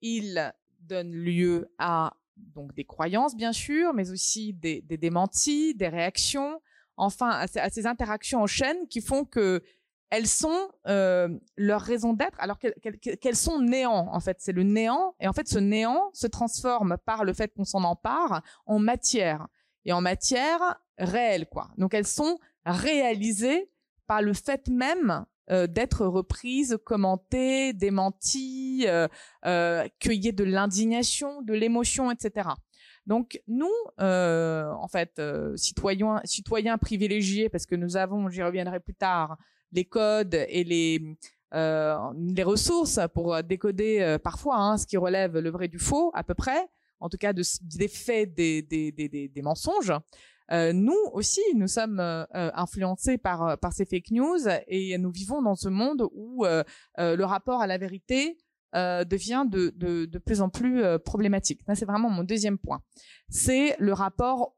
[0.00, 6.60] il donne lieu à donc des croyances, bien sûr, mais aussi des, démentis, des réactions,
[6.96, 9.62] enfin à, ces interactions en chaîne qui font que
[10.10, 14.08] elles sont euh, leur raison d'être, alors qu'elles sont néant.
[14.12, 17.52] En fait, c'est le néant, et en fait, ce néant se transforme par le fait
[17.52, 19.48] qu'on s'en empare en matière,
[19.84, 21.70] et en matière réelle, quoi.
[21.76, 23.68] Donc, elles sont réalisées
[24.06, 29.06] par le fait même euh, d'être reprise, commentée, démentie, euh,
[29.44, 32.48] euh, de l'indignation, de l'émotion, etc.
[33.06, 33.70] Donc nous,
[34.00, 35.20] euh, en fait,
[35.54, 39.36] citoyens, citoyens privilégiés, parce que nous avons, j'y reviendrai plus tard,
[39.72, 41.16] les codes et les
[41.52, 46.34] les ressources pour décoder parfois hein, ce qui relève le vrai du faux, à peu
[46.34, 46.68] près,
[47.00, 47.42] en tout cas de,
[47.78, 49.92] des faits, des, des, des, des mensonges.
[50.52, 54.38] Euh, nous aussi, nous sommes euh, euh, influencés par ces fake news
[54.68, 58.38] et nous vivons dans ce monde où le rapport à la vérité
[58.74, 61.60] devient de, plus en plus problématique.
[61.74, 62.82] c'est vraiment mon deuxième point.
[63.28, 64.54] C'est le rapport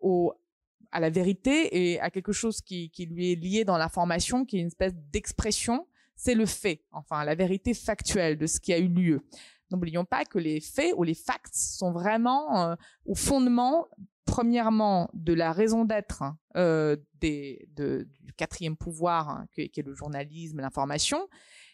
[0.91, 4.61] à la vérité et à quelque chose qui lui est lié dans l'information, qui est
[4.61, 5.86] une espèce d'expression,
[6.16, 9.20] c'est le fait, enfin la vérité factuelle de ce qui a eu lieu.
[9.70, 13.86] N'oublions pas que les faits ou les facts sont vraiment au fondement
[14.29, 16.22] premièrement de la raison d'être
[16.57, 21.26] euh, des, du quatrième pouvoir, hein, qui, est le journalisme, l'information,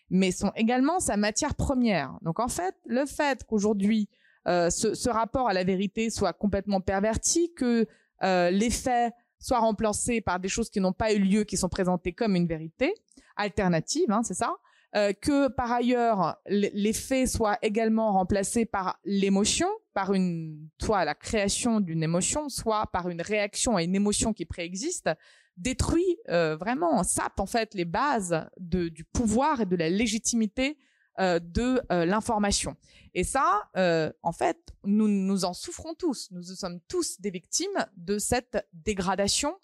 [0.08, 2.16] mais sont également sa matière première.
[2.22, 4.08] Donc en fait, le fait qu'aujourd'hui
[4.46, 7.86] euh, ce, rapport à la vérité soit complètement perverti, que
[8.22, 11.68] euh, les faits soient remplacés par des choses qui n'ont pas eu lieu, qui sont
[11.68, 12.94] présentées comme une vérité
[13.36, 14.54] alternative, hein, c'est ça,
[14.94, 21.14] euh, que par ailleurs les faits soient également remplacés par l'émotion, par une soit la
[21.14, 25.08] création d'une émotion, soit par une réaction à une émotion qui préexiste,
[25.56, 30.76] détruit euh, vraiment, sape en fait les bases du pouvoir et de la légitimité
[31.20, 32.76] euh, de l'information.
[33.14, 33.70] Et ça,
[34.22, 36.28] en fait, nous en souffrons tous.
[36.32, 39.54] Nous sommes tous des victimes de cette dégradation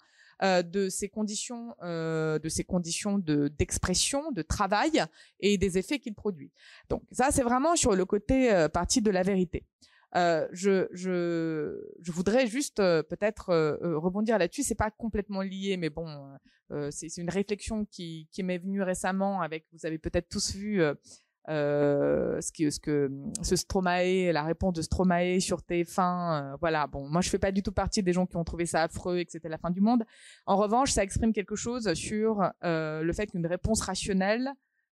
[0.43, 5.03] euh, de ces conditions, euh, de ces conditions de d'expression, de travail
[5.39, 6.51] et des effets qu'il produit.
[6.89, 9.67] Donc ça, c'est vraiment sur le côté euh, partie de la vérité.
[10.15, 13.53] Euh, je, je, je voudrais juste euh, peut-être
[13.97, 14.63] rebondir là-dessus.
[14.63, 16.07] C'est pas complètement lié, mais bon,
[16.89, 19.41] c'est une réflexion qui, qui m'est venue récemment.
[19.41, 20.81] Avec, vous avez peut-être tous vu
[21.49, 23.09] euh, ce, qui, ce que
[23.41, 25.99] ce Stromae, la réponse de Stromae sur TF1,
[26.53, 26.85] euh, voilà.
[26.85, 29.17] Bon, moi je fais pas du tout partie des gens qui ont trouvé ça affreux
[29.17, 30.03] et que c'était la fin du monde.
[30.45, 34.51] En revanche, ça exprime quelque chose sur euh, le fait qu'une réponse rationnelle,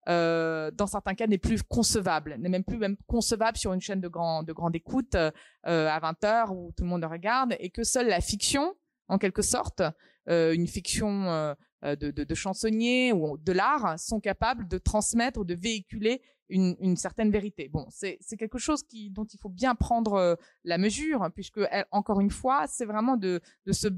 [0.08, 4.00] euh, dans certains cas, n'est plus concevable, n'est même plus même concevable sur une chaîne
[4.00, 5.30] de grand de grande écoute euh,
[5.64, 8.74] à 20 heures où tout le monde regarde et que seule la fiction,
[9.08, 9.82] en quelque sorte,
[10.28, 15.54] une fiction de, de, de chansonniers ou de l'art sont capables de transmettre ou de
[15.54, 17.68] véhiculer une, une, certaine vérité.
[17.68, 20.34] Bon, c'est quelque chose qui, dont il faut bien prendre euh,
[20.64, 23.88] la mesure, puisque encore une fois, c'est vraiment de, de ce,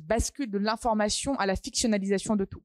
[0.00, 2.62] bascule de l'information à la fictionnalisation de tout.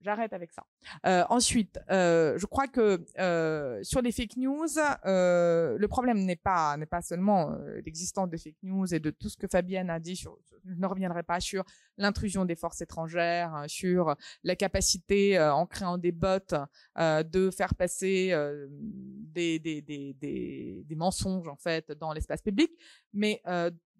[0.00, 0.64] J'arrête avec ça.
[1.06, 4.66] Euh, ensuite, euh, je crois que euh, sur les fake news,
[5.04, 9.36] le problème n'est pas n'est pas seulement l'existence des fake news et de tout ce
[9.36, 10.16] que Fabienne a dit.
[10.16, 10.28] Je
[10.64, 11.64] ne reviendrai pas sur
[11.96, 16.38] l'intrusion des forces étrangères, hein, sur la capacité en créant des bots
[16.96, 18.34] de faire passer
[18.70, 22.70] des, des, des, des, des mensonges en fait dans l'espace public,
[23.12, 23.42] mais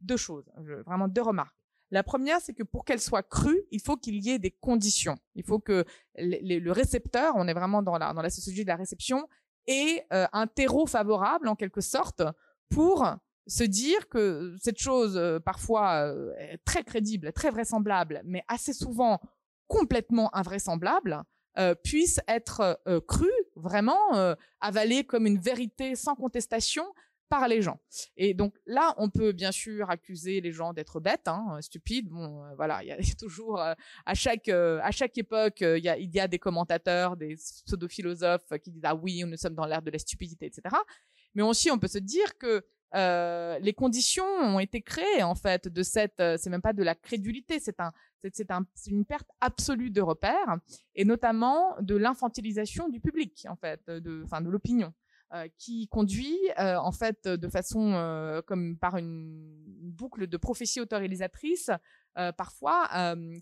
[0.01, 0.45] deux choses,
[0.87, 1.58] vraiment deux remarques.
[1.91, 5.17] La première, c'est que pour qu'elle soit crue, il faut qu'il y ait des conditions.
[5.35, 5.85] Il faut que
[6.17, 9.27] le récepteur, on est vraiment dans la, dans sociologie de la réception,
[9.69, 12.23] ait euh, un terreau favorable, en quelque sorte,
[12.71, 13.07] pour
[13.47, 16.35] se dire que cette chose, euh, parfois euh,
[16.65, 19.21] très crédible, très vraisemblable, mais assez souvent
[19.67, 21.23] complètement invraisemblable,
[21.83, 26.85] puisse être crue, vraiment avalée comme une vérité sans contestation,
[27.29, 27.81] par les gens.
[28.17, 32.09] Et donc là, on peut bien sûr accuser les gens d'être bêtes, hein, stupides.
[32.09, 33.75] Bon, euh, voilà, il y, a toujours euh,
[34.07, 37.37] à chaque euh, à chaque époque, il y a, il y a des commentateurs, des
[37.37, 40.75] pseudo-philosophes qui disent ah oui, nous sommes dans l'ère de la stupidité, etc.
[41.35, 42.65] Mais aussi, on peut se dire que
[43.61, 47.61] les conditions ont été créées en fait de cette, c'est même pas de la crédulité,
[47.61, 47.93] c'est un,
[48.33, 50.57] c'est un, une perte absolue de repères
[50.95, 54.95] et notamment de l'infantilisation du public en fait, de, enfin de l'opinion.
[55.35, 59.45] Euh, qui conduit euh, en fait de façon euh, comme par une,
[59.83, 61.71] boucle de prophétie autorisatrice
[62.37, 62.89] parfois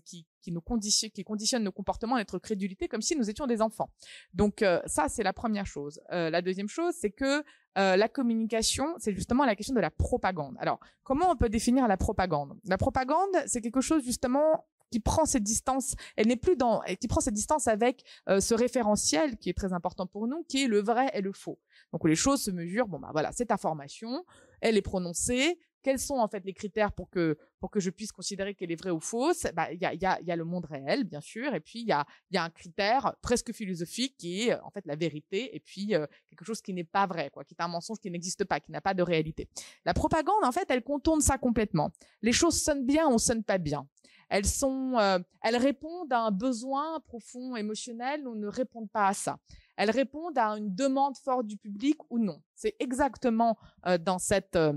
[0.05, 3.47] qui, qui nous conditionne, qui conditionne nos comportements à notre crédulité comme si nous étions
[3.47, 3.89] des enfants.
[4.33, 5.99] Donc ça c'est la première chose.
[6.09, 7.43] la deuxième chose c'est que
[7.75, 10.55] la communication, c'est justement la question de la propagande.
[10.59, 12.57] Alors, comment on peut définir la propagande?
[12.65, 17.07] La propagande, c'est quelque chose justement qui prend cette distance, elle n'est plus dans, qui
[17.07, 20.67] prend cette distance avec euh, ce référentiel qui est très important pour nous, qui est
[20.67, 21.59] le vrai et le faux.
[21.91, 22.87] Donc les choses se mesurent.
[22.87, 24.25] Bon bah voilà, cette information,
[24.61, 25.59] elle est prononcée.
[25.83, 28.75] Quels sont en fait les critères pour que pour que je puisse considérer qu'elle est
[28.75, 29.45] vraie ou fausse?
[29.55, 31.61] Bah il y a il y a y a le monde réel bien sûr, et
[31.61, 34.85] puis il y a il y a un critère presque philosophique qui est en fait
[34.85, 37.69] la vérité, et puis euh, quelque chose qui n'est pas vrai, quoi, qui est un
[37.69, 39.47] mensonge qui n'existe pas, qui n'a pas de réalité.
[39.85, 41.91] La propagande en fait, elle contourne ça complètement.
[42.21, 43.87] Les choses sonnent bien ou sonnent pas bien.
[44.31, 49.39] Euh, elles répondent à un besoin profond émotionnel ou ne répondent pas à ça.
[49.77, 52.41] Elles répondent à une demande forte du public ou non.
[52.55, 54.73] C'est exactement euh, dans cette euh,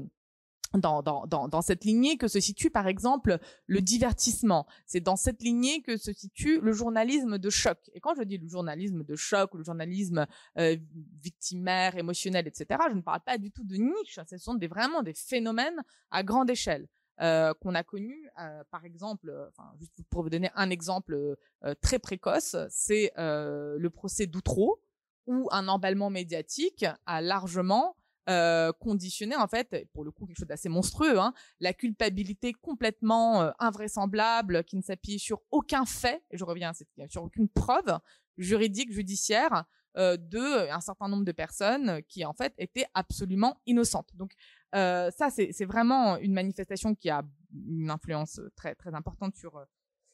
[0.73, 4.69] dans, dans, dans, cette lignée que se situe par exemple le divertissement.
[4.87, 7.77] C'est dans cette lignée que se situe le journalisme de choc.
[7.93, 10.29] Et quand je dis le journalisme de choc ou le journalisme
[11.21, 14.21] victimaire, émotionnel, etc., je ne parle pas du tout de niche.
[14.29, 15.83] Ce sont vraiment des phénomènes
[16.13, 16.87] à grande échelle.
[17.23, 21.37] Euh, qu'on a connu, euh, par exemple, euh, enfin, juste pour vous donner un exemple
[21.83, 24.81] très précoce, c'est le procès d'Outreau,
[25.27, 27.97] où un emballement médiatique a largement
[28.79, 34.63] conditionné, en fait, pour le coup quelque chose d'assez monstrueux, hein, la culpabilité complètement invraisemblable
[34.65, 36.73] qui ne s'appuie sur aucun fait, et je reviens,
[37.09, 37.99] sur aucune preuve
[38.39, 39.65] juridique, judiciaire,
[39.97, 44.11] euh, de un certain nombre de personnes qui en fait étaient absolument innocentes.
[44.15, 44.33] Donc
[44.75, 47.23] euh, ça, c'est vraiment une manifestation qui a
[47.53, 49.65] une influence très très importante sur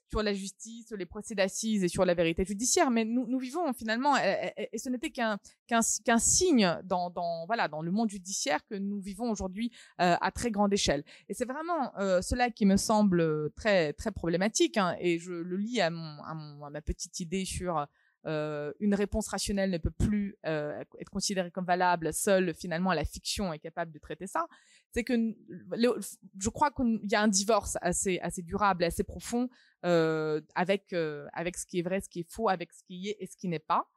[0.09, 2.91] sur la justice, sur les procès d'assises et sur la vérité judiciaire.
[2.91, 7.91] Mais nous, vivons finalement, et, ce n'était qu'un qu'un signe dans, dans, voilà, dans le
[7.91, 9.70] monde judiciaire que nous vivons aujourd'hui
[10.01, 11.05] euh, à très grande échelle.
[11.29, 14.77] Et c'est vraiment euh, cela qui me semble très, très problématique.
[14.77, 16.22] Hein, et je le lis à, mon,
[16.64, 17.87] à ma petite idée sur
[18.27, 23.05] euh, une réponse rationnelle ne peut plus euh, être considérée comme valable, seule finalement la
[23.05, 24.47] fiction est capable de traiter ça,
[24.93, 29.49] c'est que je crois qu'il y a un divorce assez durable, assez profond
[29.85, 30.93] euh, avec
[31.35, 33.37] avec ce qui est vrai, ce qui est faux, avec ce qui est et ce
[33.37, 33.89] qui n'est pas.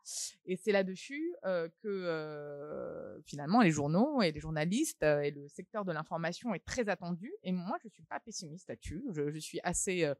[0.45, 1.33] Et c'est là-dessus
[1.81, 7.31] que finalement les journaux et les journalistes et le secteur de l'information est très attendu.
[7.43, 9.03] Et moi, je suis pas pessimiste là-dessus.
[9.11, 10.11] Je, je suis assez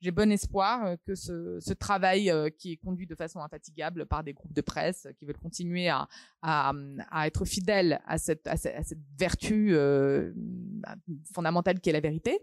[0.00, 4.06] j'ai bon espoir euh, que ce, ce, travail euh, qui est conduit de façon infatigable
[4.06, 6.08] par des groupes de presse qui veulent continuer à,
[6.42, 6.72] à,
[7.10, 10.32] à être fidèles à cette, à cette, à cette vertu euh,
[11.32, 12.38] fondamentale qui est la vérité,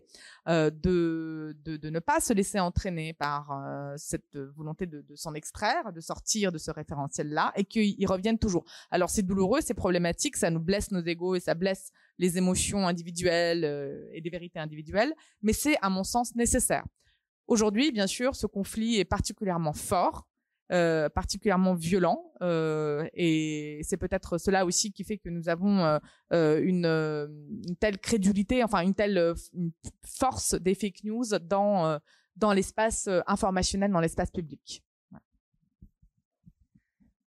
[0.47, 5.15] euh, de, de, de, ne pas se laisser entraîner par euh, cette volonté de, de
[5.15, 8.65] s'en extraire, de sortir de ce référentiel-là, et qu'ils reviennent toujours.
[8.91, 12.87] Alors c'est douloureux, c'est problématique, ça nous blesse nos égaux et ça blesse les émotions
[12.87, 16.85] individuelles et des vérités individuelles, mais c'est à mon sens nécessaire.
[17.47, 20.27] Aujourd'hui, bien sûr, ce conflit est particulièrement fort,
[20.71, 25.99] euh, particulièrement violent, euh, et c'est peut-être cela aussi qui fait que nous avons
[26.33, 29.35] euh, une, telle crédulité, enfin une telle
[30.03, 31.99] force des fake news dans
[32.35, 34.83] dans l'espace informationnel, dans l'espace public.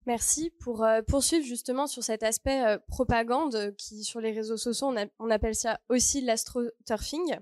[0.06, 5.54] Merci pour poursuivre justement sur cet aspect propagande qui sur les réseaux sociaux on, appelle
[5.54, 7.34] ça aussi l'astroturfing.
[7.34, 7.38] Euh,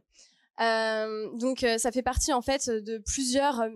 [0.58, 3.70] donc euh, ça fait partie en fait de plusieurs euh,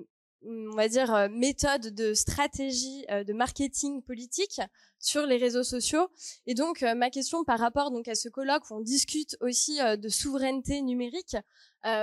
[0.44, 4.60] on va dire, méthode de stratégie de marketing politique
[4.98, 6.08] sur les réseaux sociaux.
[6.48, 10.08] Et donc, ma question par rapport donc à ce colloque où on discute aussi de
[10.08, 11.36] souveraineté numérique,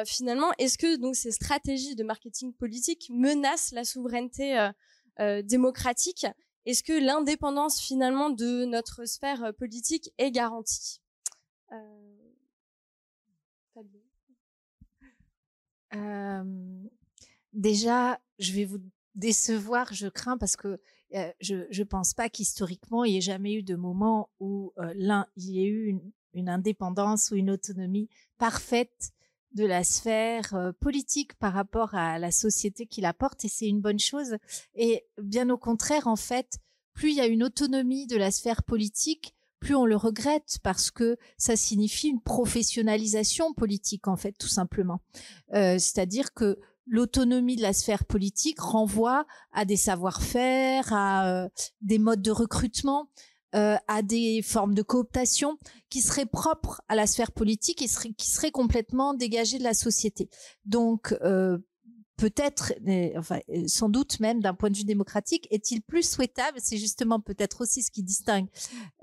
[0.06, 4.70] finalement, est-ce que donc ces stratégies de marketing politique menacent la souveraineté
[5.44, 6.26] démocratique?
[6.66, 11.02] Est-ce que l'indépendance finalement de notre sphère politique est garantie?
[17.54, 18.80] Déjà, je vais vous
[19.16, 20.80] décevoir, je crains, parce que
[21.40, 25.50] je ne pense pas qu'historiquement, il n'y ait jamais eu de moment où l'un, il
[25.50, 29.12] y ait eu une, une, indépendance ou une autonomie parfaite
[29.54, 33.82] de la sphère politique par rapport à la société qui la porte, et c'est une
[33.82, 34.38] bonne chose.
[34.76, 36.60] Et bien au contraire, en fait,
[36.94, 40.92] plus il y a une autonomie de la sphère politique, plus on le regrette parce
[40.92, 45.02] que ça signifie une professionnalisation politique en fait tout simplement.
[45.54, 51.50] Euh, c'est-à-dire que l'autonomie de la sphère politique renvoie à des savoir-faire, à euh,
[51.82, 53.10] des modes de recrutement,
[53.56, 55.58] euh, à des formes de cooptation
[55.90, 60.30] qui seraient propres à la sphère politique et qui seraient complètement dégagées de la société.
[60.66, 61.16] Donc,
[62.20, 62.74] peut-être,
[63.18, 67.22] enfin, euh, sans doute même d'un point de vue démocratique, est-il plus souhaitable C'est justement
[67.22, 68.48] peut-être aussi ce qui distingue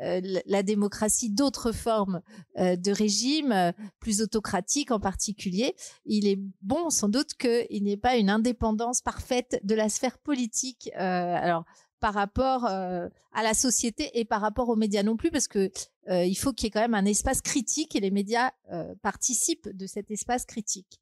[0.01, 2.21] euh, la démocratie d'autres formes
[2.59, 5.75] euh, de régime, plus autocratiques en particulier.
[6.05, 10.19] Il est bon, sans doute, qu'il n'y ait pas une indépendance parfaite de la sphère
[10.19, 10.91] politique.
[10.95, 11.65] alors,
[12.07, 15.71] par rapport à la société et par rapport aux médias non plus, parce que
[16.09, 18.51] il faut qu'il y ait quand même un espace critique et les médias
[19.03, 21.01] participent de cet espace critique.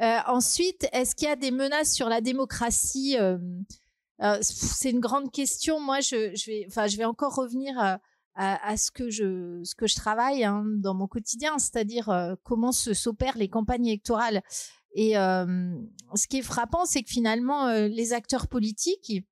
[0.00, 3.38] Euh, ensuite, est-ce qu'il y a des menaces sur la démocratie euh,
[4.22, 5.80] euh, C'est une grande question.
[5.80, 8.00] Moi, je, je, vais, enfin, je vais encore revenir à,
[8.34, 12.92] à, ce que je, ce que je travaille hein, dans mon quotidien, c'est-à-dire comment se
[12.92, 14.42] s'opèrent les campagnes électorales.
[14.96, 19.24] Et ce qui est frappant, c'est que finalement, les acteurs politiques,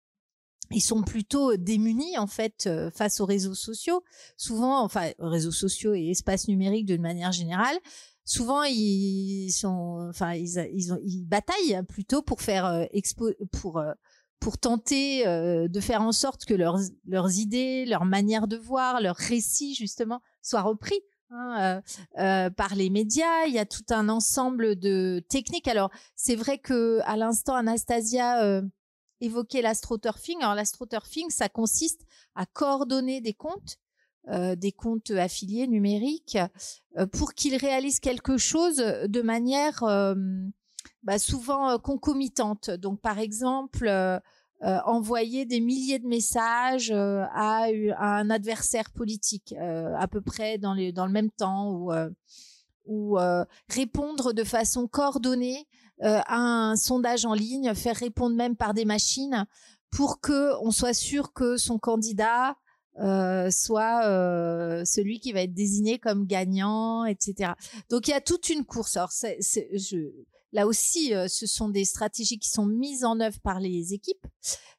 [0.72, 4.02] ils sont plutôt démunis en fait face aux réseaux sociaux.
[4.36, 7.78] Souvent, enfin, réseaux sociaux et espaces numériques d'une manière générale
[8.24, 13.78] souvent ils sont, enfin ils, ils, ont, ils bataillent plutôt pour faire euh, expo, pour
[13.78, 13.92] euh,
[14.40, 19.00] pour tenter euh, de faire en sorte que leurs leurs idées, leur manière de voir,
[19.00, 21.00] leurs récits justement soient repris.
[21.34, 21.80] Hein,
[22.58, 25.66] par les médias, il y a tout un ensemble de techniques.
[25.66, 28.60] Alors c'est vrai que à l'instant Anastasia
[29.22, 30.38] évoquait l'astroturfing.
[30.40, 32.02] Alors l'astroturfing, ça consiste
[32.34, 33.78] à coordonner des comptes
[34.28, 36.38] euh, des comptes affiliés numériques
[36.96, 40.14] euh, pour qu'ils réalisent quelque chose de manière euh,
[41.02, 42.70] bah, souvent concomitante.
[42.70, 43.90] Donc, par exemple,
[44.60, 47.66] envoyer des milliers de messages à,
[47.98, 51.90] un adversaire politique à peu près dans, dans le même temps
[52.86, 53.18] ou
[53.68, 55.66] répondre de façon coordonnée
[56.02, 59.46] à un sondage en ligne, faire répondre même par des machines
[59.90, 62.56] pour que on soit sûr que son candidat
[63.00, 67.52] euh, soit euh, celui qui va être désigné comme gagnant, etc.
[67.88, 68.98] Donc il y a toute une course.
[68.98, 69.12] Alors
[70.52, 74.26] là aussi, euh, ce sont des stratégies qui sont mises en œuvre par les équipes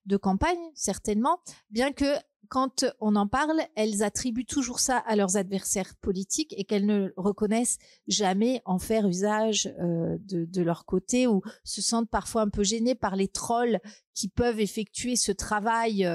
[0.06, 1.40] de campagne, certainement,
[1.72, 2.06] bien que
[2.54, 7.12] quand on en parle, elles attribuent toujours ça à leurs adversaires politiques et qu'elles ne
[7.18, 12.62] reconnaissent jamais en faire usage de, de, leur côté ou se sentent parfois un peu
[12.62, 13.80] gênées par les trolls
[14.14, 16.08] qui peuvent effectuer ce travail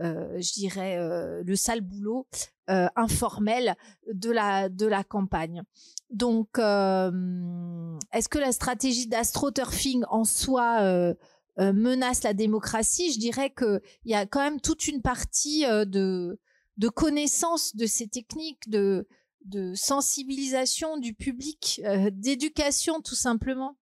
[0.00, 2.26] euh, je dirais, euh, le sale boulot
[2.70, 3.74] euh, informel
[4.12, 5.62] de la, de la campagne.
[6.10, 11.14] Donc, est-ce que la stratégie d'astroturfing en soi
[11.58, 16.40] menace la démocratie Je dirais qu'il y a quand même toute une partie de,
[16.76, 19.08] de connaissance de ces techniques, de,
[19.44, 21.80] de sensibilisation du public,
[22.12, 23.76] d'éducation tout simplement,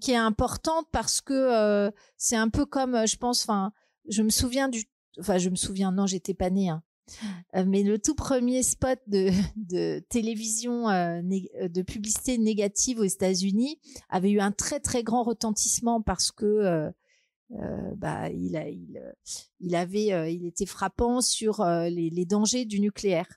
[0.00, 3.72] qui est importante parce que c'est un peu comme, je pense, enfin,
[4.08, 4.84] je me souviens du
[5.18, 6.82] enfin je me souviens, non, j'étais pas née, hein.
[7.56, 11.20] euh, mais le tout premier spot de, de télévision euh,
[11.60, 16.90] euh, de publicité négative aux États-Unis avait eu un très très grand retentissement parce que
[17.96, 19.02] bah il a il,
[19.60, 23.28] il avait il était frappant sur les, les, dangers du nucléaire.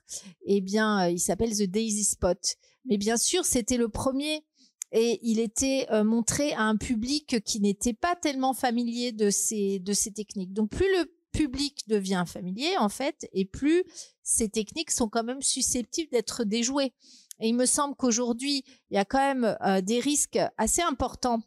[0.44, 2.38] Eh bien, il s'appelle The Daisy Spot.
[2.84, 4.44] Mais bien sûr, c'était le premier
[4.92, 9.92] et il était montré à un public qui n'était pas tellement familier de ces de
[9.94, 10.52] ces techniques.
[10.52, 13.84] Donc plus le public devient familier, en fait, et plus
[14.22, 16.92] ces techniques sont quand même susceptibles d'être déjouées.
[17.40, 21.42] Et il me semble qu'aujourd'hui, il y a quand même euh, des risques assez importants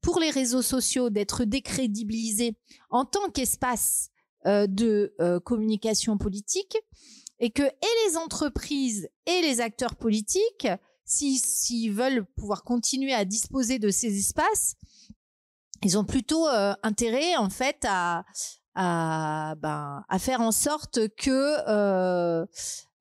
[0.00, 2.56] pour les réseaux sociaux d'être décrédibilisés
[2.90, 4.10] en tant qu'espace
[4.46, 6.76] euh, de euh, communication politique
[7.38, 10.68] et que et les entreprises et les acteurs politiques,
[11.04, 14.76] s'ils veulent pouvoir continuer à disposer de ces espaces,
[15.82, 16.46] ils ont plutôt
[16.82, 18.24] intérêt en fait à
[18.76, 22.44] à, ben, à faire en sorte que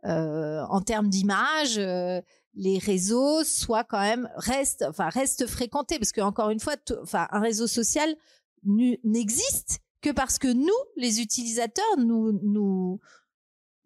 [0.03, 1.79] en termes d'image
[2.55, 7.27] les réseaux soient quand même restent enfin restent fréquentés parce que encore une fois enfin
[7.31, 8.15] un réseau social
[8.63, 12.99] n'existe que parce que nous les utilisateurs nous nous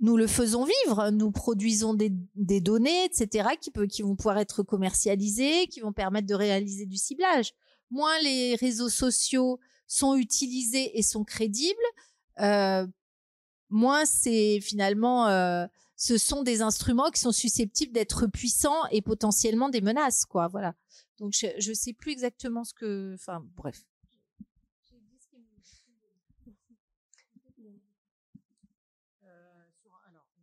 [0.04, 4.38] nous le faisons vivre, nous produisons des, des données, etc., qui, peut, qui vont pouvoir
[4.38, 7.54] être commercialisées, qui vont permettre de réaliser du ciblage.
[7.90, 11.78] Moins les réseaux sociaux sont utilisés et sont crédibles,
[12.40, 12.86] euh,
[13.70, 15.66] moins c'est finalement euh,
[16.04, 20.50] ce sont des instruments qui sont susceptibles d'être puissants et potentiellement des menaces, quoi.
[20.50, 20.76] Voilà.
[21.18, 23.86] Donc je ne sais plus exactement ce que, enfin bref.
[29.24, 29.64] Euh,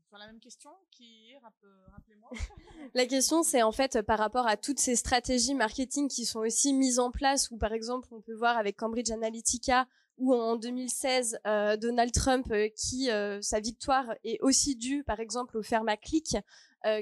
[0.09, 2.31] sur la même question, qui rappelez-moi.
[2.95, 6.73] la question, c'est en fait par rapport à toutes ces stratégies marketing qui sont aussi
[6.73, 9.87] mises en place, ou par exemple, on peut voir avec Cambridge Analytica
[10.21, 15.19] ou en 2016, euh, Donald Trump, euh, qui euh, sa victoire est aussi due, par
[15.19, 16.37] exemple, au Fermaclick,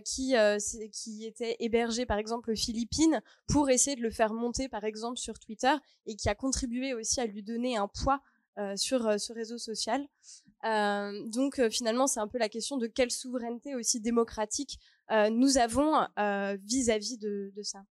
[0.05, 0.35] qui
[0.93, 5.19] qui était hébergé, par exemple, aux Philippines, pour essayer de le faire monter, par exemple,
[5.19, 5.73] sur Twitter,
[6.07, 8.21] et qui a contribué aussi à lui donner un poids
[8.75, 10.05] sur ce réseau social.
[10.64, 14.81] donc finalement, c'est un peu la question de quelle souveraineté aussi démocratique
[15.31, 16.09] nous avons
[16.64, 17.85] vis-à-vis de ça.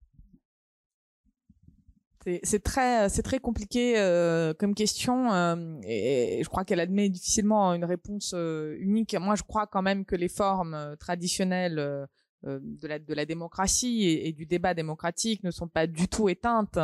[2.43, 7.74] C'est très, c'est très compliqué euh, comme question euh, et, je crois qu'elle admet difficilement
[7.74, 9.15] une réponse euh, unique.
[9.15, 12.07] Moi, je crois quand même que les formes traditionnelles
[12.43, 16.80] de la, de la démocratie et, du débat démocratique ne sont pas du tout éteintes.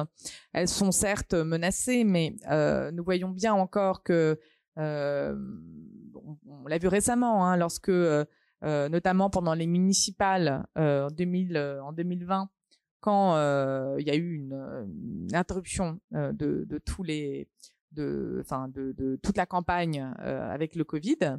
[0.53, 2.35] Elles sont certes menacées, mais
[2.93, 4.39] nous voyons bien encore que,
[4.77, 7.91] on, on l'a vu récemment, hein, lorsque,
[8.61, 12.49] notamment pendant les municipales en, 2000, en 2020,
[13.03, 17.49] quand euh, il y a eu une, interruption euh, de, de, les,
[17.91, 21.37] de, enfin de, toute la campagne euh, avec le Covid.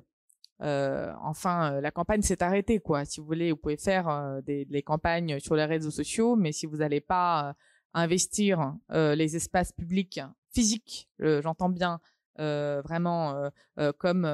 [0.61, 3.07] enfin, la campagne s'est arrêtée, quoi.
[3.07, 6.67] Si vous voulez, vous pouvez faire des, des campagnes sur les réseaux sociaux, mais si
[6.67, 7.57] vous n'allez pas
[7.95, 10.21] investir les espaces publics
[10.53, 11.99] physiques, j'entends bien,
[12.37, 13.51] vraiment
[13.99, 14.27] comme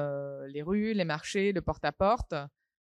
[0.47, 2.35] les rues, les marchés, le porte-à-porte,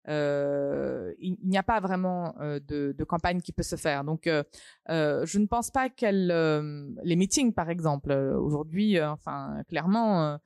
[0.09, 4.03] euh, il, n'y a pas vraiment euh, de, de, campagne qui peut se faire.
[4.03, 4.43] Donc, euh,
[4.89, 10.39] euh je ne pense pas qu'elle, euh, les meetings, par exemple, aujourd'hui, enfin, clairement,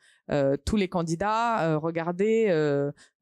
[0.65, 2.47] tous les candidats regardaient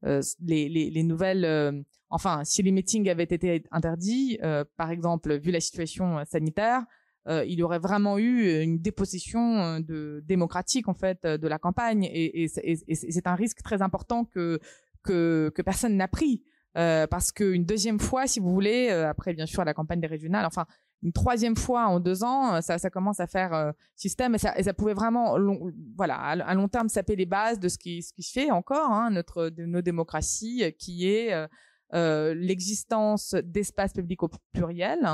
[0.02, 1.84] les, les, les, nouvelles.
[2.08, 4.38] enfin, si les meetings avaient été interdits,
[4.76, 6.84] par exemple, vu la situation sanitaire,
[7.28, 12.44] il y aurait vraiment eu une dépossession de démocratique en fait de la campagne et,
[12.44, 14.60] et, et c'est un risque très important que
[15.02, 16.42] que, personne n'a pris.
[16.76, 20.06] Euh, parce qu'une deuxième fois, si vous voulez, euh, après bien sûr la campagne des
[20.06, 20.66] régionales, enfin
[21.02, 24.94] une troisième fois en deux ans, euh, ça, commence à faire système et ça, pouvait
[24.94, 25.36] vraiment,
[25.96, 29.48] voilà, à, long terme saper les bases de ce qui, se fait encore, hein, notre,
[29.48, 31.34] de nos démocraties, qui est
[31.92, 35.08] l'existence d'espaces publics au pluriel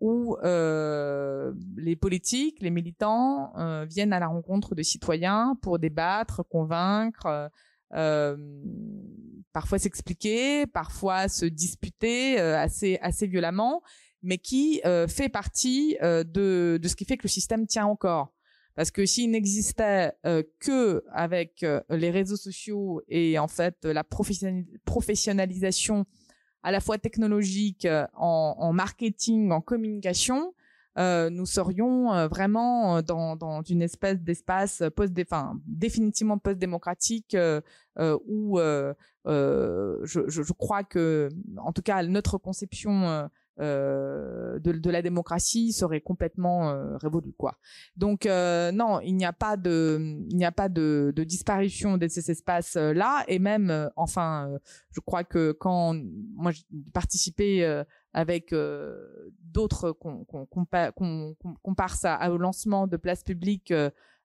[0.00, 3.52] où les politiques, les militants
[3.86, 7.50] viennent à la rencontre de citoyens pour débattre, convaincre
[9.52, 13.82] parfois s'expliquer, parfois se disputer euh, assez assez violemment,
[14.22, 18.32] mais qui euh, fait partie de de ce qui fait que le système tient encore.
[18.74, 20.12] Parce que s'il n'existait
[20.58, 26.06] que avec les réseaux sociaux et en fait la professionnalisation
[26.62, 30.54] à la fois technologique, en, en marketing, en communication,
[30.98, 37.36] euh, nous serions euh, vraiment euh, dans, dans une espèce d'espace post enfin définitivement post-démocratique
[37.98, 38.94] où je,
[40.04, 43.28] je, je, crois que en tout cas notre conception
[43.60, 47.58] euh, de, de, la démocratie serait complètement euh, révolue quoi.
[47.96, 49.98] Donc euh, non, il n'y a pas de
[50.30, 54.50] il n'y a pas de, de disparition de ces espaces là et même enfin
[54.90, 55.94] je crois que quand
[56.34, 56.62] moi j'ai
[56.94, 57.82] participé
[58.14, 58.54] avec
[59.42, 63.74] d'autres qu'on qu qu'on compare ça au lancement de places publiques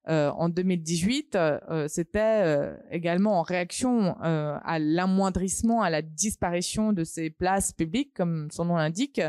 [0.10, 7.04] euh, en 2018, euh, c'était euh, également en réaction à l'amoindrissement, à la disparition de
[7.04, 9.22] ces places publiques, comme son nom l'indique.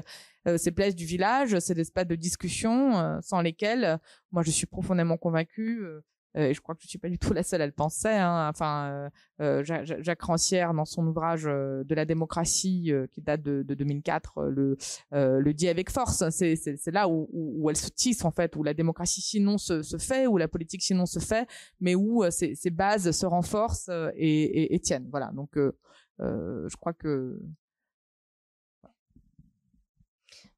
[0.56, 3.98] ces places du village, ces espaces de discussion sans lesquels,
[4.32, 5.84] moi je suis profondément convaincue,
[6.38, 8.08] euh, je crois que je suis pas du tout la seule à le penser.
[8.08, 8.48] Hein.
[8.48, 9.10] Enfin,
[9.40, 14.44] euh, euh Jacques Rancière, dans son ouvrage de la démocratie qui date de, de 2004,
[14.44, 16.28] le, dit avec force.
[16.30, 20.26] C'est là où, où, elle se tisse en fait, où la démocratie sinon se, fait,
[20.26, 21.48] où la politique sinon se fait,
[21.80, 25.08] mais où ces bases se renforcent et, et, et tiennent.
[25.10, 25.30] Voilà.
[25.32, 25.58] Donc,
[26.18, 27.40] je crois que.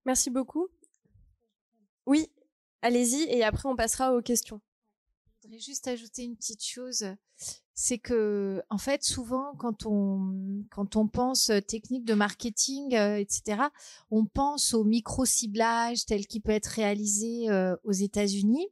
[0.07, 0.69] Merci beaucoup.
[2.07, 2.27] Oui,
[2.83, 4.61] allez-y et après on passera aux questions.
[5.51, 7.05] Voudrais juste ajouter une petite chose.
[7.75, 13.63] C'est que, en fait, souvent, quand on, quand on pense technique de marketing, etc.,
[14.13, 17.49] on pense au micro-ciblage tel qu'il peut être réalisé
[17.83, 18.69] aux États-Unis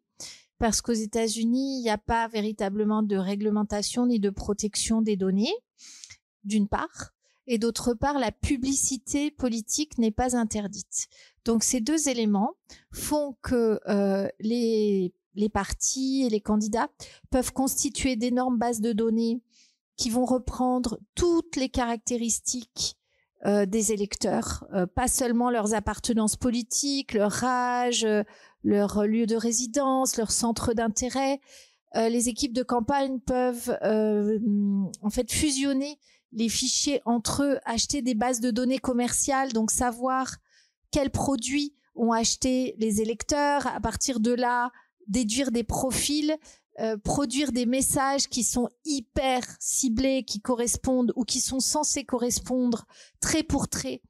[0.59, 5.55] parce qu'aux États-Unis, il n'y a pas véritablement de réglementation ni de protection des données,
[6.45, 7.13] d'une part,
[7.49, 11.09] et d'autre part, la publicité politique n'est pas interdite.
[11.45, 12.55] Donc ces deux éléments
[12.93, 16.89] font que euh, les, les partis et les candidats
[17.31, 19.41] peuvent constituer d'énormes bases de données
[19.97, 22.97] qui vont reprendre toutes les caractéristiques
[23.47, 28.07] euh, des électeurs, euh, pas seulement leurs appartenances politiques, leur âge,
[28.65, 31.41] leur lieu de résidence, leur centre d'intérêt.
[31.97, 34.39] Euh, les équipes de campagne peuvent euh,
[35.01, 35.99] en fait fusionner
[36.33, 40.37] les fichiers entre eux, acheter des bases de données commerciales, donc savoir
[40.91, 44.71] quels produits ont acheté les électeurs, à partir de là
[45.09, 46.37] déduire des profils,
[46.81, 52.87] euh, produire des messages qui sont hyper ciblés, qui correspondent ou qui sont censés correspondre
[53.21, 54.01] trait pour trait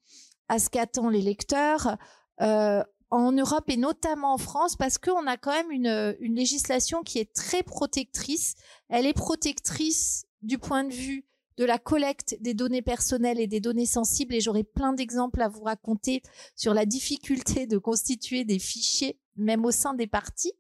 [0.49, 1.97] à ce qu'attend l'électeur.
[2.41, 7.03] Euh, en Europe et notamment en France parce qu'on a quand même une, une législation
[7.03, 8.55] qui est très protectrice.
[8.91, 11.25] Elle est protectrice du point de vue
[11.59, 15.49] de la collecte des données personnelles et des données sensibles et j'aurai plein d'exemples à
[15.49, 16.23] vous raconter
[16.55, 20.53] sur la difficulté de constituer des fichiers même au sein des partis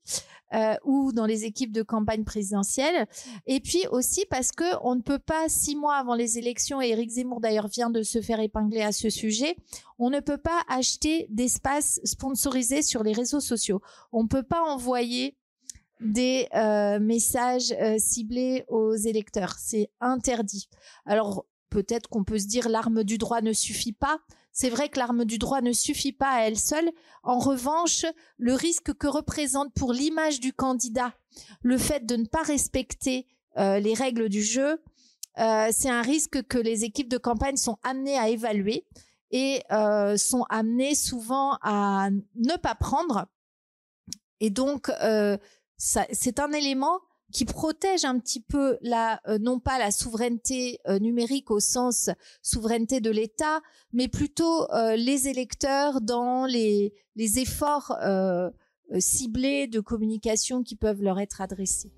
[0.54, 3.06] euh, ou dans les équipes de campagne présidentielle.
[3.46, 6.88] Et puis aussi parce que on ne peut pas six mois avant les élections, et
[6.88, 9.56] Éric Zemmour d'ailleurs vient de se faire épingler à ce sujet,
[9.98, 13.82] on ne peut pas acheter d'espace sponsorisés sur les réseaux sociaux.
[14.12, 15.36] On ne peut pas envoyer
[16.00, 19.56] des euh, messages euh, ciblés aux électeurs.
[19.58, 20.68] C'est interdit.
[21.04, 24.18] Alors peut-être qu'on peut se dire l'arme du droit ne suffit pas.
[24.60, 26.90] C'est vrai que l'arme du droit ne suffit pas à elle seule.
[27.22, 28.04] En revanche,
[28.38, 31.14] le risque que représente pour l'image du candidat
[31.62, 34.82] le fait de ne pas respecter euh, les règles du jeu,
[35.38, 38.84] euh, c'est un risque que les équipes de campagne sont amenées à évaluer
[39.30, 43.26] et euh, sont amenées souvent à ne pas prendre.
[44.40, 44.90] Et donc,
[45.76, 46.98] c'est un élément
[47.32, 52.10] qui protège un petit peu la euh, non pas la souveraineté euh, numérique au sens
[52.42, 53.60] souveraineté de l'État,
[53.92, 57.96] mais plutôt euh, les électeurs dans les, les efforts
[58.98, 61.92] ciblés de communication qui peuvent leur être adressés.